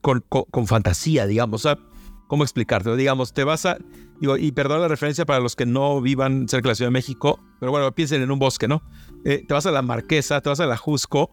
[0.00, 0.24] con,
[0.66, 1.66] fantasía, digamos.
[1.66, 1.78] O
[2.26, 2.96] ¿cómo explicarte?
[2.96, 3.76] Digamos, te vas a.
[4.20, 7.40] Y perdón la referencia para los que no vivan cerca de la Ciudad de México,
[7.60, 8.82] pero bueno, piensen en un bosque, ¿no?
[9.24, 11.30] Eh, te vas a la Marquesa, te vas a la Jusco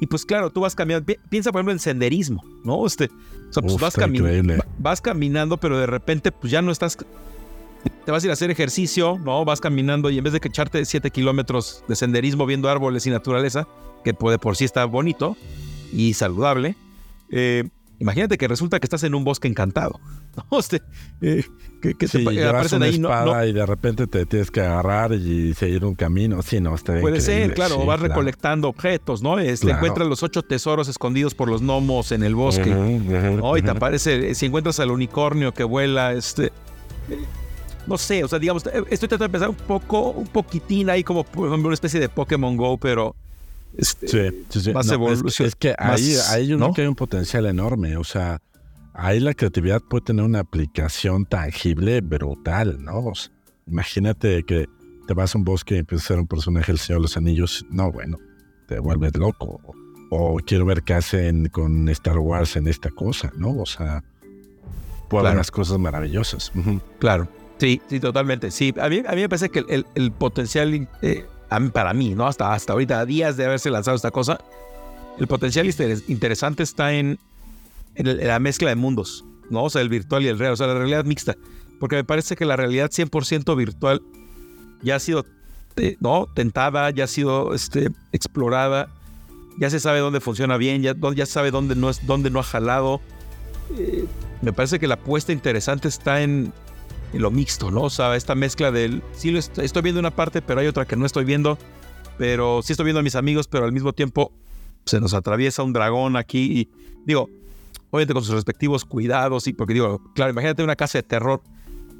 [0.00, 2.86] y pues claro, tú vas caminando, piensa por ejemplo en senderismo, ¿no?
[2.86, 6.96] Este, o sea, pues vas, caminando, vas caminando, pero de repente pues ya no estás,
[8.04, 9.44] te vas a ir a hacer ejercicio, ¿no?
[9.44, 13.10] Vas caminando y en vez de que echarte 7 kilómetros de senderismo viendo árboles y
[13.10, 13.68] naturaleza,
[14.02, 15.36] que puede por sí estar bonito
[15.92, 16.76] y saludable,
[17.30, 17.68] eh,
[18.00, 20.00] Imagínate que resulta que estás en un bosque encantado.
[20.50, 20.58] ¿no?
[20.58, 20.82] Este,
[21.20, 21.44] eh,
[21.80, 25.54] que, que sí, te aparecen ahí espada y de repente te tienes que agarrar y
[25.54, 26.42] seguir un camino.
[26.42, 29.38] Sí, no, está Puede ser, claro, vas recolectando objetos, ¿no?
[29.38, 32.70] Este, Encuentras los ocho tesoros escondidos por los gnomos en el bosque.
[33.56, 36.52] Y te aparece, si encuentras al unicornio que vuela, este.
[37.86, 41.24] No sé, o sea, digamos, estoy tratando de pensar un poco, un poquitín ahí como
[41.34, 43.16] una especie de Pokémon Go, pero
[43.76, 44.72] este, sí, sí, sí.
[44.72, 45.48] Más evolución.
[45.48, 47.96] Es, que ahí, ahí hay un potencial enorme.
[47.96, 48.40] O sea,
[49.00, 53.12] ahí la creatividad puede tener una aplicación tangible brutal, ¿no?
[53.66, 54.66] imagínate que
[55.06, 57.16] te vas a un bosque y empiezas a ser un personaje del Señor de los
[57.16, 57.64] Anillos.
[57.70, 58.18] No, bueno,
[58.68, 59.60] te vuelves loco.
[60.10, 63.50] O, quiero ver qué hacen con Star Wars en esta cosa, ¿no?
[63.60, 64.04] O sea,
[65.08, 65.36] pueden claro.
[65.38, 66.52] las cosas maravillosas.
[66.98, 67.28] Claro.
[67.58, 68.50] Sí, sí, totalmente.
[68.50, 71.26] Sí, a mí, a mí me parece que el, el potencial eh,
[71.72, 72.26] para mí, ¿no?
[72.26, 74.40] Hasta, hasta ahorita, días de haberse lanzado esta cosa,
[75.18, 75.68] el potencial
[76.08, 77.18] interesante está en
[77.96, 79.64] la mezcla de mundos, ¿no?
[79.64, 81.36] O sea, el virtual y el real, o sea, la realidad mixta.
[81.78, 84.02] Porque me parece que la realidad 100% virtual
[84.82, 85.24] ya ha sido,
[86.00, 86.26] ¿no?
[86.34, 88.88] Tentada, ya ha sido este, explorada,
[89.58, 92.44] ya se sabe dónde funciona bien, ya, ya sabe dónde no, es, dónde no ha
[92.44, 93.00] jalado.
[93.76, 94.04] Eh,
[94.42, 96.52] me parece que la apuesta interesante está en,
[97.12, 97.82] lo mixto, ¿no?
[97.82, 101.06] O sea, esta mezcla del, sí, estoy viendo una parte, pero hay otra que no
[101.06, 101.58] estoy viendo,
[102.18, 104.32] pero sí estoy viendo a mis amigos, pero al mismo tiempo
[104.86, 106.68] se nos atraviesa un dragón aquí y
[107.04, 107.28] digo,
[107.90, 111.42] obviamente con sus respectivos cuidados y porque digo, claro, imagínate una casa de terror,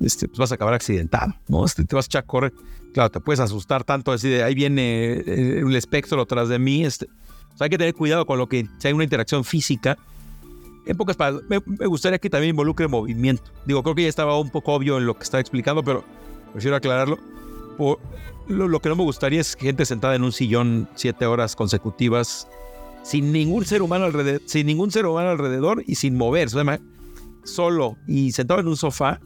[0.00, 1.64] este, pues vas a acabar accidentado, ¿no?
[1.64, 2.52] Este, te vas a echar a correr,
[2.94, 7.06] claro, te puedes asustar tanto, decir, ahí viene eh, el espectro atrás de mí, este,
[7.06, 9.98] o sea, hay que tener cuidado con lo que si hay una interacción física.
[10.86, 13.44] En pocas palabras, me, gustaría que también involucre movimiento.
[13.66, 16.04] Digo, creo que ya estaba un poco obvio en lo que estaba explicando, pero
[16.52, 17.18] prefiero aclararlo.
[17.76, 17.98] Por,
[18.48, 22.48] lo, que no me gustaría es gente sentada en un sillón siete horas consecutivas
[23.02, 26.58] sin ningún ser humano alrededor, sin ningún ser humano alrededor y sin moverse,
[27.44, 29.20] solo y sentado en un sofá,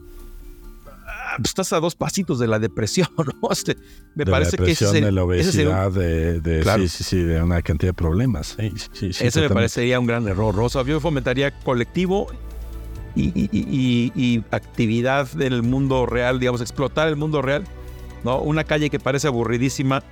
[0.87, 3.09] ah, pues estás a dos pasitos de la depresión,
[3.43, 3.51] ¿no?
[3.51, 3.77] Este,
[4.15, 7.95] me parece que ese, de la obesidad, de, sí, sí, sí, de una cantidad de
[7.95, 8.57] problemas.
[8.59, 10.83] ese me parecería un gran error, Rosa.
[10.83, 12.29] Yo fomentaría colectivo
[13.17, 17.65] y, y, actividad en el mundo real, digamos, explotar el mundo real,
[18.25, 18.41] ¿no?
[18.41, 20.03] Una calle que parece aburridísima,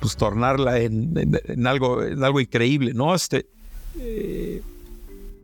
[0.00, 3.14] pues tornarla en, algo, en algo increíble, ¿no?
[3.14, 3.46] Este,
[3.98, 4.62] eh,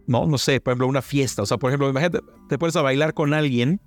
[0.06, 2.82] no, no sé, por ejemplo, una fiesta, o sea, por ejemplo, imagínate, te pones a
[2.82, 3.80] bailar con alguien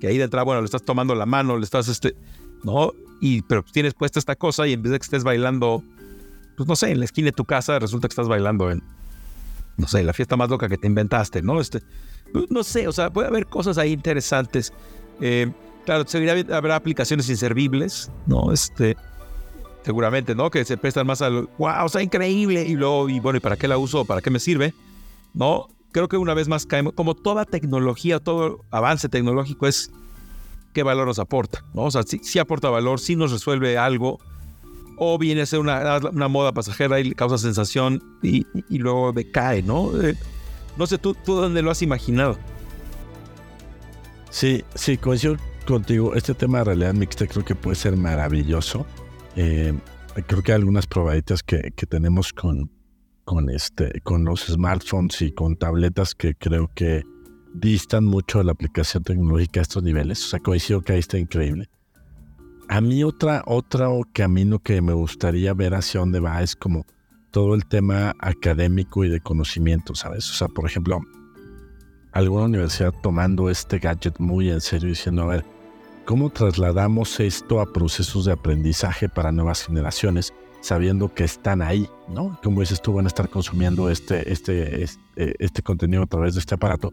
[0.00, 2.14] que ahí de entrada, bueno, le estás tomando la mano, le estás, este,
[2.62, 2.92] ¿no?
[3.20, 5.82] Y, pero tienes puesta esta cosa y en vez de que estés bailando,
[6.56, 8.82] pues no sé, en la esquina de tu casa, resulta que estás bailando en,
[9.76, 11.60] no sé, la fiesta más loca que te inventaste, ¿no?
[11.60, 11.80] Este,
[12.50, 14.72] no sé, o sea, puede haber cosas ahí interesantes.
[15.20, 15.50] Eh,
[15.84, 18.52] claro, seguirá, habrá aplicaciones inservibles, ¿no?
[18.52, 18.96] Este,
[19.84, 20.50] seguramente, ¿no?
[20.50, 23.68] Que se prestan más al, wow, está increíble, y luego, y bueno, ¿y para qué
[23.68, 24.04] la uso?
[24.04, 24.74] ¿Para qué me sirve?
[25.34, 25.68] ¿No?
[25.92, 29.90] Creo que una vez más caemos, como toda tecnología, todo avance tecnológico es
[30.72, 31.82] qué valor nos aporta, ¿no?
[31.82, 34.18] O sea, si, aporta valor, si nos resuelve algo,
[34.96, 39.62] o viene a ser una, una moda pasajera y causa sensación y, y, luego decae,
[39.62, 39.90] ¿no?
[40.00, 40.16] Eh,
[40.76, 42.38] no sé, ¿tú, ¿tú dónde lo has imaginado?
[44.30, 46.14] Sí, sí, coincido contigo.
[46.14, 48.86] Este tema de realidad mixta creo que puede ser maravilloso.
[49.36, 49.72] Eh,
[50.26, 52.70] creo que hay algunas probaditas que, que, tenemos con,
[53.24, 57.04] con, este, con los smartphones y con tabletas que creo que
[57.54, 60.24] distan mucho de la aplicación tecnológica a estos niveles.
[60.24, 61.68] O sea, coincido que ahí está increíble.
[62.68, 66.86] A mí otra, otro camino que me gustaría ver hacia dónde va es como
[67.30, 70.30] todo el tema académico y de conocimiento, ¿sabes?
[70.30, 71.00] O sea, por ejemplo,
[72.12, 75.44] alguna universidad tomando este gadget muy en serio diciendo, a ver,
[76.04, 82.38] ¿Cómo trasladamos esto a procesos de aprendizaje para nuevas generaciones, sabiendo que están ahí, ¿no?
[82.42, 86.40] Como dices tú, van a estar consumiendo este, este, este, este contenido a través de
[86.40, 86.92] este aparato.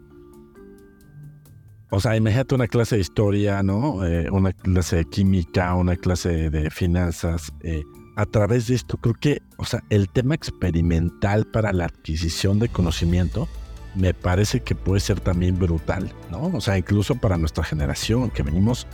[1.90, 4.02] O sea, imagínate una clase de historia, ¿no?
[4.06, 7.52] Eh, una clase de química, una clase de finanzas.
[7.60, 7.82] Eh,
[8.16, 12.70] a través de esto, creo que, o sea, el tema experimental para la adquisición de
[12.70, 13.46] conocimiento
[13.94, 16.46] me parece que puede ser también brutal, ¿no?
[16.46, 18.86] O sea, incluso para nuestra generación, que venimos,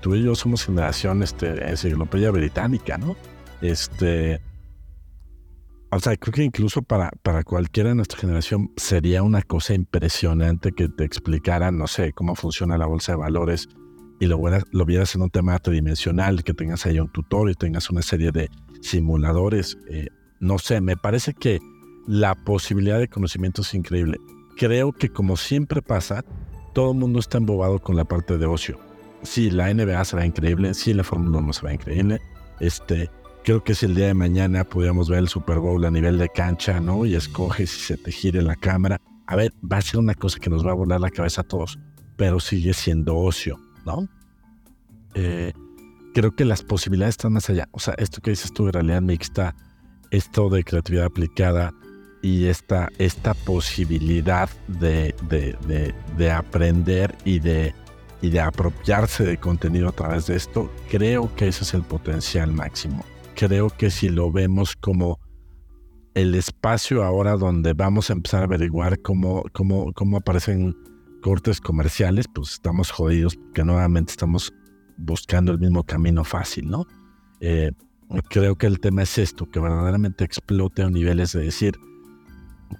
[0.00, 3.16] tú y yo somos generación este, enciclopedia británica, ¿no?
[3.62, 4.40] Este,
[5.90, 10.72] o sea, creo que incluso para, para cualquiera de nuestra generación sería una cosa impresionante
[10.72, 13.68] que te explicaran, no sé, cómo funciona la bolsa de valores
[14.20, 14.40] y lo,
[14.72, 18.30] lo vieras en un tema tridimensional, que tengas ahí un tutor y tengas una serie
[18.30, 18.50] de
[18.82, 19.78] simuladores.
[19.88, 20.08] Eh,
[20.40, 21.60] no sé, me parece que
[22.06, 24.18] la posibilidad de conocimiento es increíble
[24.56, 26.24] creo que como siempre pasa,
[26.72, 28.78] todo el mundo está embobado con la parte de ocio.
[29.22, 32.20] Sí, la NBA será increíble, sí, la Fórmula 1 será increíble.
[32.60, 33.10] Este,
[33.44, 36.28] creo que si el día de mañana pudiéramos ver el Super Bowl a nivel de
[36.28, 37.06] cancha, ¿no?
[37.06, 39.00] Y escoges si se te gire la cámara.
[39.26, 41.44] A ver, va a ser una cosa que nos va a volar la cabeza a
[41.44, 41.78] todos,
[42.16, 44.08] pero sigue siendo ocio, ¿no?
[45.14, 45.52] Eh,
[46.14, 47.68] creo que las posibilidades están más allá.
[47.72, 49.54] O sea, esto que dices tú de realidad mixta,
[50.10, 51.72] esto de creatividad aplicada,
[52.24, 55.14] y esta, esta posibilidad de,
[56.16, 57.74] de, aprender y de,
[58.22, 62.50] y de apropiarse de contenido a través de esto, creo que ese es el potencial
[62.50, 63.04] máximo.
[63.34, 65.20] Creo que si lo vemos como
[66.14, 70.74] el espacio ahora donde vamos a empezar a averiguar cómo, cómo, cómo aparecen
[71.20, 74.50] cortes comerciales, pues estamos jodidos porque nuevamente estamos
[74.96, 76.86] buscando el mismo camino fácil, ¿no?
[77.40, 77.72] Eh,
[78.30, 81.78] creo que el tema es esto, que verdaderamente explote a niveles de decir,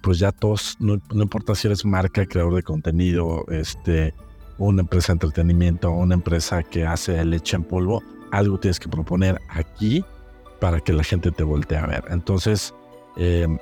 [0.01, 4.13] pues ya todos, no, importa si eres marca, creador de contenido, este,
[4.57, 9.39] una empresa de entretenimiento, una empresa que hace leche en polvo, algo tienes que proponer
[9.49, 10.03] aquí
[10.59, 12.03] para que la gente te voltee a ver.
[12.09, 12.73] Entonces,
[13.17, 13.57] em,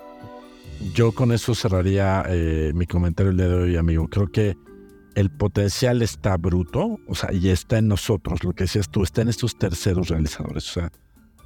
[0.94, 4.08] yo con eso cerraría eh, mi comentario el día de hoy, amigo.
[4.08, 4.58] Creo que
[5.16, 9.22] el potencial está bruto, o sea, y está en nosotros, lo que decías tú, está
[9.22, 10.70] en estos terceros realizadores.
[10.70, 10.92] O sea,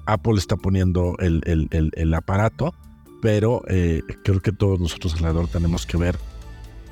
[0.05, 2.73] Apple está poniendo el, el, aparato,
[3.22, 6.18] pero eh, creo que todos nosotros alrededor tenemos que ver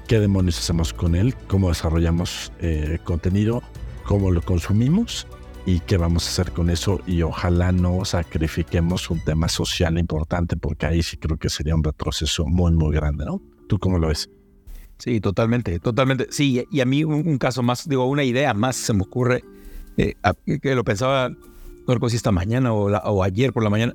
[0.07, 3.63] qué demonios hacemos con él, cómo desarrollamos eh, contenido,
[4.03, 5.28] cómo lo consumimos
[5.65, 7.01] y qué vamos a hacer con eso.
[7.07, 11.84] Y ojalá no sacrifiquemos un tema social importante, porque ahí sí creo que sería un
[11.84, 13.41] retroceso muy, muy grande, ¿no?
[13.67, 14.30] ¿Tú cómo lo ves?
[14.97, 16.28] Sí, totalmente, totalmente.
[16.30, 19.43] Sí, y a mí un, caso más, digo, una idea más se me ocurre,
[19.97, 20.13] eh,
[20.61, 23.93] que lo pensaba, no recuerdo si esta mañana o, ayer por la mañana,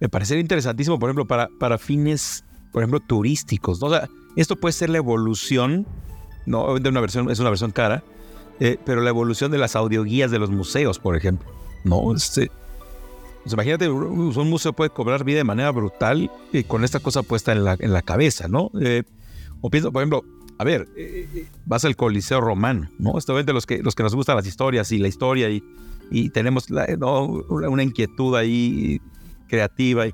[0.00, 3.80] me parecería interesantísimo, por ejemplo, para, para fines, por ejemplo, turísticos.
[3.80, 3.88] ¿no?
[3.88, 5.86] O sea, esto puede ser la evolución,
[6.46, 8.02] no, de una versión, es una versión cara,
[8.58, 11.48] eh, pero la evolución de las audioguías de los museos, por ejemplo.
[11.84, 12.50] No, este,
[13.42, 17.52] pues imagínate, un museo puede cobrar vida de manera brutal y con esta cosa puesta
[17.52, 18.70] en la, en la cabeza, ¿no?
[19.62, 20.24] O pienso, por ejemplo,
[20.58, 23.12] a ver, eh, eh, vas al Coliseo Romano, ¿no?
[23.12, 25.62] Obviamente los que, los que nos gustan las historias y la historia y,
[26.10, 29.00] y tenemos una inquietud ahí
[29.50, 30.06] creativa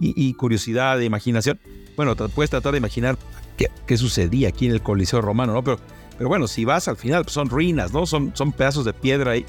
[0.00, 1.58] y, curiosidad, de imaginación.
[1.96, 3.18] Bueno, puedes tratar de imaginar
[3.56, 5.62] qué, qué, sucedía aquí en el Coliseo Romano, ¿no?
[5.64, 5.78] Pero,
[6.16, 8.06] pero bueno, si vas al final, pues son ruinas, ¿no?
[8.06, 9.44] Son, son pedazos de piedra ahí.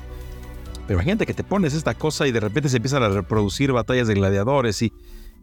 [0.87, 4.07] Pero imagínate que te pones esta cosa y de repente se empiezan a reproducir batallas
[4.07, 4.93] de gladiadores y,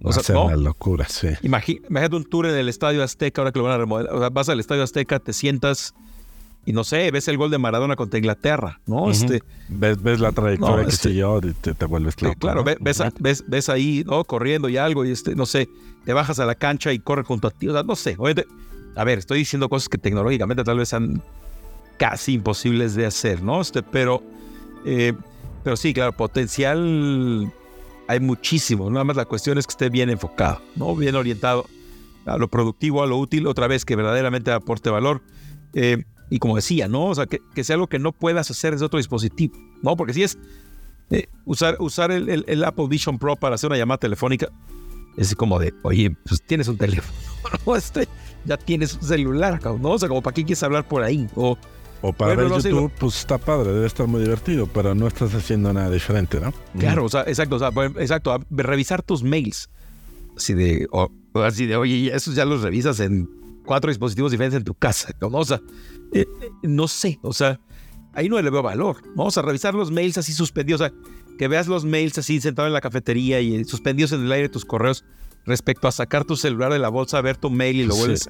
[0.02, 1.28] o sea, una locura, sí.
[1.42, 4.14] Imagínate un tour en el Estadio Azteca, ahora que lo van a remodelar.
[4.14, 5.94] O sea, vas al Estadio Azteca, te sientas
[6.66, 9.10] y no sé, ves el gol de Maradona contra Inglaterra, ¿no?
[9.10, 12.38] este, ves, ves la trayectoria que este, siguió y te, te vuelves loco.
[12.38, 12.78] Claro, ves,
[13.20, 14.24] ves, ves, ahí, ¿no?
[14.24, 15.68] Corriendo y algo, y este, no sé,
[16.04, 17.68] te bajas a la cancha y corre junto a ti.
[17.68, 18.16] O sea, no sé.
[18.96, 21.22] a ver, estoy diciendo cosas que tecnológicamente tal vez sean
[21.98, 23.60] casi imposibles de hacer, ¿no?
[23.60, 24.22] Este, pero,
[24.86, 25.12] eh,
[25.62, 27.52] pero sí, claro, potencial
[28.08, 28.90] hay muchísimo.
[28.90, 30.96] Nada más la cuestión es que esté bien enfocado, ¿no?
[30.96, 31.66] Bien orientado
[32.26, 35.22] a lo productivo, a lo útil, otra vez que verdaderamente aporte valor.
[35.74, 37.06] Eh, y como decía, ¿no?
[37.06, 39.96] O sea, que, sea algo que no puedas hacer desde otro dispositivo, ¿no?
[39.96, 40.38] Porque si es
[41.10, 44.48] eh, usar, usar el, Apple Vision Pro para hacer una llamada telefónica,
[45.16, 47.16] es como de, oye, pues tienes un teléfono,
[47.66, 47.76] ¿no?
[47.76, 48.08] Este,
[48.44, 49.90] ya tienes un celular, ¿no?
[49.90, 51.56] O sea, como para qué quieres hablar por ahí, o
[52.06, 55.72] o para ver YouTube, pues está padre, debe estar muy divertido, pero no estás haciendo
[55.72, 56.52] nada diferente, ¿no?
[56.78, 59.70] Claro, o sea, exacto, o sea, exacto, revisar tus mails.
[60.36, 63.26] Así de, o, así de, oye, esos ya los revisas en
[63.64, 65.28] cuatro dispositivos diferentes en tu casa, ¿no?
[65.28, 65.60] O sea,
[66.12, 67.60] eh, eh, no sé, o sea,
[68.12, 69.24] ahí no le veo valor, ¿no?
[69.24, 70.94] O sea, revisar los mails así suspendidos, o sea,
[71.38, 74.64] que veas los mails así sentado en la cafetería y suspendidos en el aire tus
[74.64, 75.04] correos
[75.46, 78.28] respecto a sacar tu celular de la bolsa, ver tu mail y lo vuelves.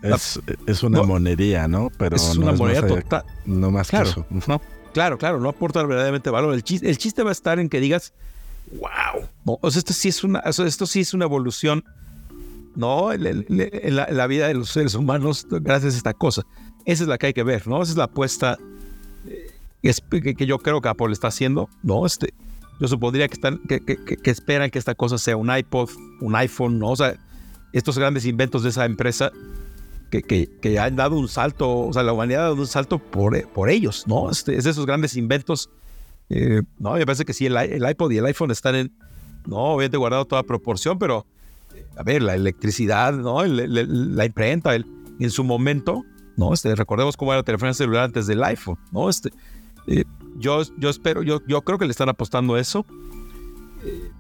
[0.67, 1.91] es, una monería, ¿no?
[1.99, 3.25] Pero es una moneda total.
[3.45, 4.27] No más claro, que eso.
[4.49, 4.61] No,
[4.93, 6.55] claro, claro, no aporta verdaderamente valor.
[6.55, 8.15] El chiste, el chiste va a estar en que digas,
[8.73, 9.59] wow.
[9.61, 11.85] o sea, esto sí es una, esto sí es una evolución,
[12.75, 13.11] ¿no?
[13.13, 16.43] La, vida de los seres humanos, gracias a esta cosa.
[16.85, 17.83] Esa es la que hay que ver, ¿no?
[17.83, 18.59] Esa es la apuesta
[19.27, 19.51] eh,
[20.11, 22.05] que, que yo creo que Apple está haciendo, ¿no?
[22.07, 22.35] Este,
[22.81, 26.91] yo supondría que, están, que, esperan que esta cosa sea un iPod, un iPhone, ¿no?
[26.91, 27.15] O sea,
[27.73, 29.31] estos grandes inventos de esa empresa
[30.11, 33.71] que, han dado un salto, o sea, la humanidad ha dado un salto por, por
[33.71, 34.31] ellos, ¿no?
[34.31, 35.71] Este, es de esos grandes inventos.
[36.31, 38.93] Eh, no, me parece que sí, el, el, iPod y el iPhone están en,
[39.47, 41.27] no, obviamente guardado toda proporción, pero,
[41.97, 43.45] a ver, la electricidad, ¿no?
[43.45, 44.87] la imprenta, el,
[45.19, 46.05] en su momento,
[46.37, 46.53] ¿no?
[46.53, 49.09] Este, recordemos cómo era la telefonía celular antes del iPhone, ¿no?
[49.09, 49.31] Este,
[49.87, 50.05] eh,
[50.37, 52.85] yo, yo espero, yo, yo creo que le están apostando a eso,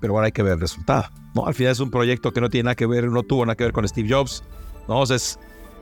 [0.00, 1.08] pero ahora hay que ver el resultado.
[1.34, 1.46] ¿no?
[1.46, 3.64] Al final es un proyecto que no tiene nada que ver, no tuvo nada que
[3.64, 4.44] ver con Steve Jobs.
[4.88, 5.02] ¿no?
[5.02, 5.38] es,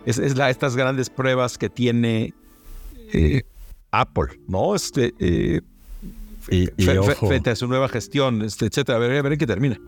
[0.07, 2.33] es, la, estas grandes pruebas que tiene
[3.13, 3.43] eh,
[3.91, 4.75] Apple, ¿no?
[4.75, 5.61] Este, eh,
[6.49, 6.67] y,
[7.27, 8.97] frente a su nueva gestión, este, etcétera.
[8.97, 9.79] A ver, a ver en qué termina.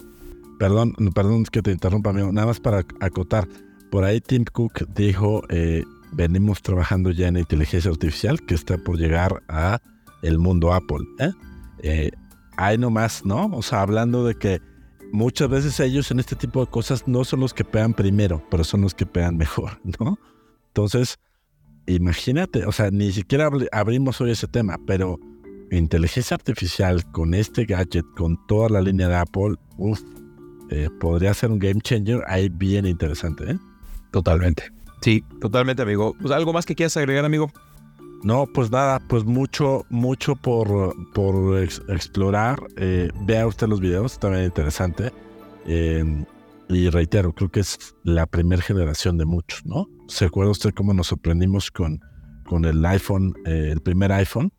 [0.59, 2.33] Perdón, perdón que te interrumpa, amigo.
[2.33, 3.49] Nada más para acotar.
[3.91, 8.97] Por ahí Tim Cook dijo, eh, venimos trabajando ya en inteligencia artificial que está por
[8.97, 9.81] llegar a
[10.23, 11.05] el mundo Apple.
[11.19, 11.33] ¿eh?
[11.83, 12.11] ¿eh?
[12.57, 13.47] hay nomás, ¿no?
[13.47, 14.61] O sea, hablando de que
[15.13, 18.65] muchas veces ellos en este tipo de cosas no son los que pegan primero, pero
[18.65, 20.19] son los que pegan mejor, ¿no?
[20.69, 21.19] Entonces,
[21.87, 25.19] imagínate, o sea, ni siquiera abrimos hoy ese tema, pero
[25.71, 30.03] inteligencia artificial con este gadget, con toda la línea de Apple, uff,
[30.75, 33.59] eh, podría ser un game changer ahí bien interesante, ¿eh?
[34.11, 34.73] Totalmente.
[35.03, 36.17] Sí, totalmente, amigo.
[36.21, 37.49] Pues, ¿Algo más que quieras agregar, amigo?
[38.25, 42.59] No, pues nada, pues mucho, mucho por, por explorar.
[42.77, 45.13] Eh, vea usted los videos, también interesante.
[45.67, 46.25] Em,
[46.69, 49.87] y reitero, creo que es la primera generación de muchos, ¿no?
[50.09, 52.01] ¿Se acuerda usted cómo nos sorprendimos con,
[52.47, 54.53] con el iPhone, eh, el primer iPhone?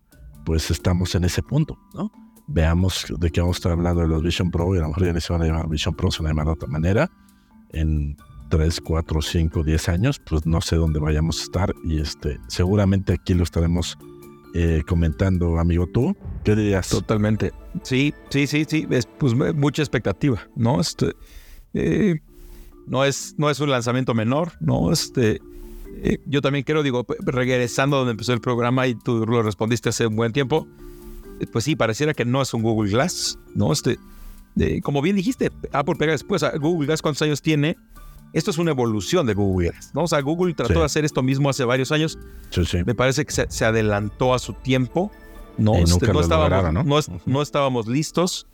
[0.46, 2.12] Pues estamos en ese punto, ¿no?
[2.48, 5.14] Veamos de qué vamos a estar hablando de los Vision Pro y a lo mejor
[5.14, 7.12] ya se van a llamar Vision Pro, se van a llamar de otra manera.
[7.72, 8.16] en
[8.50, 13.14] 3, 4, 5, 10 años, pues no sé dónde vayamos a estar y este, seguramente
[13.14, 13.98] aquí lo estaremos
[14.54, 15.88] eh, comentando, amigo.
[15.88, 16.88] ¿Tú qué dirías?
[16.88, 17.52] Totalmente.
[17.84, 18.88] Sí, sí, sí, sí.
[18.90, 20.80] Es pues mucha expectativa, ¿no?
[20.80, 21.14] Este,
[21.74, 22.22] eh,
[22.88, 24.94] no, es, no es un lanzamiento menor, ¿no?
[24.94, 25.42] Este,
[26.04, 29.90] eh, yo también quiero, digo, regresando a donde empezó el programa y tú lo respondiste
[29.90, 30.68] hace un buen tiempo,
[31.52, 33.72] pues sí, pareciera que no es un Google Glass, ¿no?
[33.72, 33.98] Este,
[34.84, 36.44] como bien dijiste, Apple pega después.
[36.60, 37.78] Google Glass, ¿cuántos años tiene?
[38.34, 40.04] Esto es una evolución de Google ¿no?
[40.04, 42.20] O sea, Google trató de hacer esto mismo hace varios años.
[42.50, 42.80] Sí, sí.
[42.86, 45.10] Me parece que se, adelantó a su tiempo.
[45.58, 47.42] No, este, no, estábamos, ¿no?
[47.42, 48.46] estábamos listos.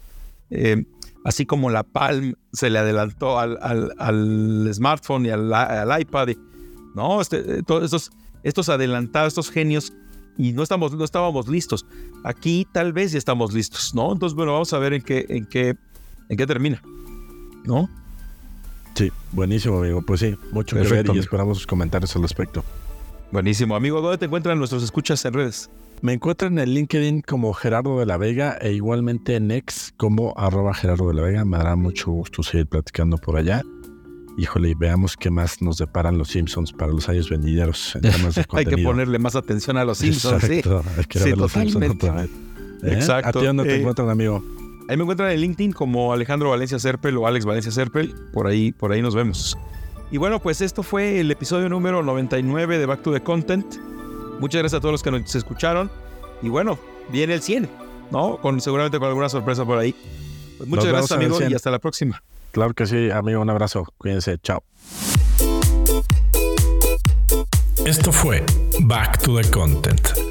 [0.51, 0.85] Eh,
[1.23, 3.57] así como la Palm se le adelantó al,
[3.97, 5.51] al, smartphone y al,
[5.99, 6.29] iPad.
[6.93, 8.11] no, este, eh, todos estos,
[8.43, 9.93] estos adelantados, estos genios,
[10.37, 11.85] y no, estamos, no estábamos listos.
[12.23, 14.11] Aquí tal vez ya estamos listos, ¿no?
[14.11, 15.75] Entonces, bueno, vamos a ver en qué, en qué,
[16.29, 16.81] en qué termina,
[17.65, 17.89] ¿no?
[18.95, 20.01] Sí, buenísimo, amigo.
[20.01, 22.63] Pues sí, mucho que ver y esperamos sus comentarios al respecto.
[23.31, 24.01] Buenísimo, amigo.
[24.01, 25.69] ¿Dónde te encuentran nuestros escuchas en redes?
[26.01, 30.73] Me encuentran en LinkedIn como Gerardo de la Vega e igualmente en X como arroba
[30.73, 31.45] Gerardo de la Vega.
[31.45, 33.61] Me dará mucho gusto seguir platicando por allá.
[34.37, 38.45] Híjole, veamos qué más nos deparan los Simpsons para los años venideros en temas de
[38.51, 40.83] Hay que ponerle más atención a los Simpsons, Exacto.
[40.83, 40.89] sí.
[40.97, 42.29] Hay que ver los Simpsons otra vez.
[42.83, 42.93] ¿Eh?
[42.93, 43.39] Exacto.
[43.39, 44.43] ¿A ti dónde te eh, encuentran, amigo?
[44.87, 48.13] Ahí me encuentran en LinkedIn como Alejandro Valencia Serpel o Alex Valencia Serpel.
[48.33, 49.57] Por ahí, por ahí nos vemos.
[50.11, 53.65] Y bueno, pues esto fue el episodio número 99 de Back to the Content.
[54.39, 55.91] Muchas gracias a todos los que nos escucharon.
[56.41, 56.79] Y bueno,
[57.11, 57.69] viene el 100,
[58.11, 58.37] ¿no?
[58.37, 59.95] Con, seguramente con alguna sorpresa por ahí.
[60.57, 62.21] Pues muchas gracias, amigos, y hasta la próxima.
[62.51, 63.41] Claro que sí, amigo.
[63.41, 63.85] Un abrazo.
[63.97, 64.37] Cuídense.
[64.39, 64.63] Chao.
[67.85, 68.43] Esto fue
[68.81, 70.30] Back to the Content.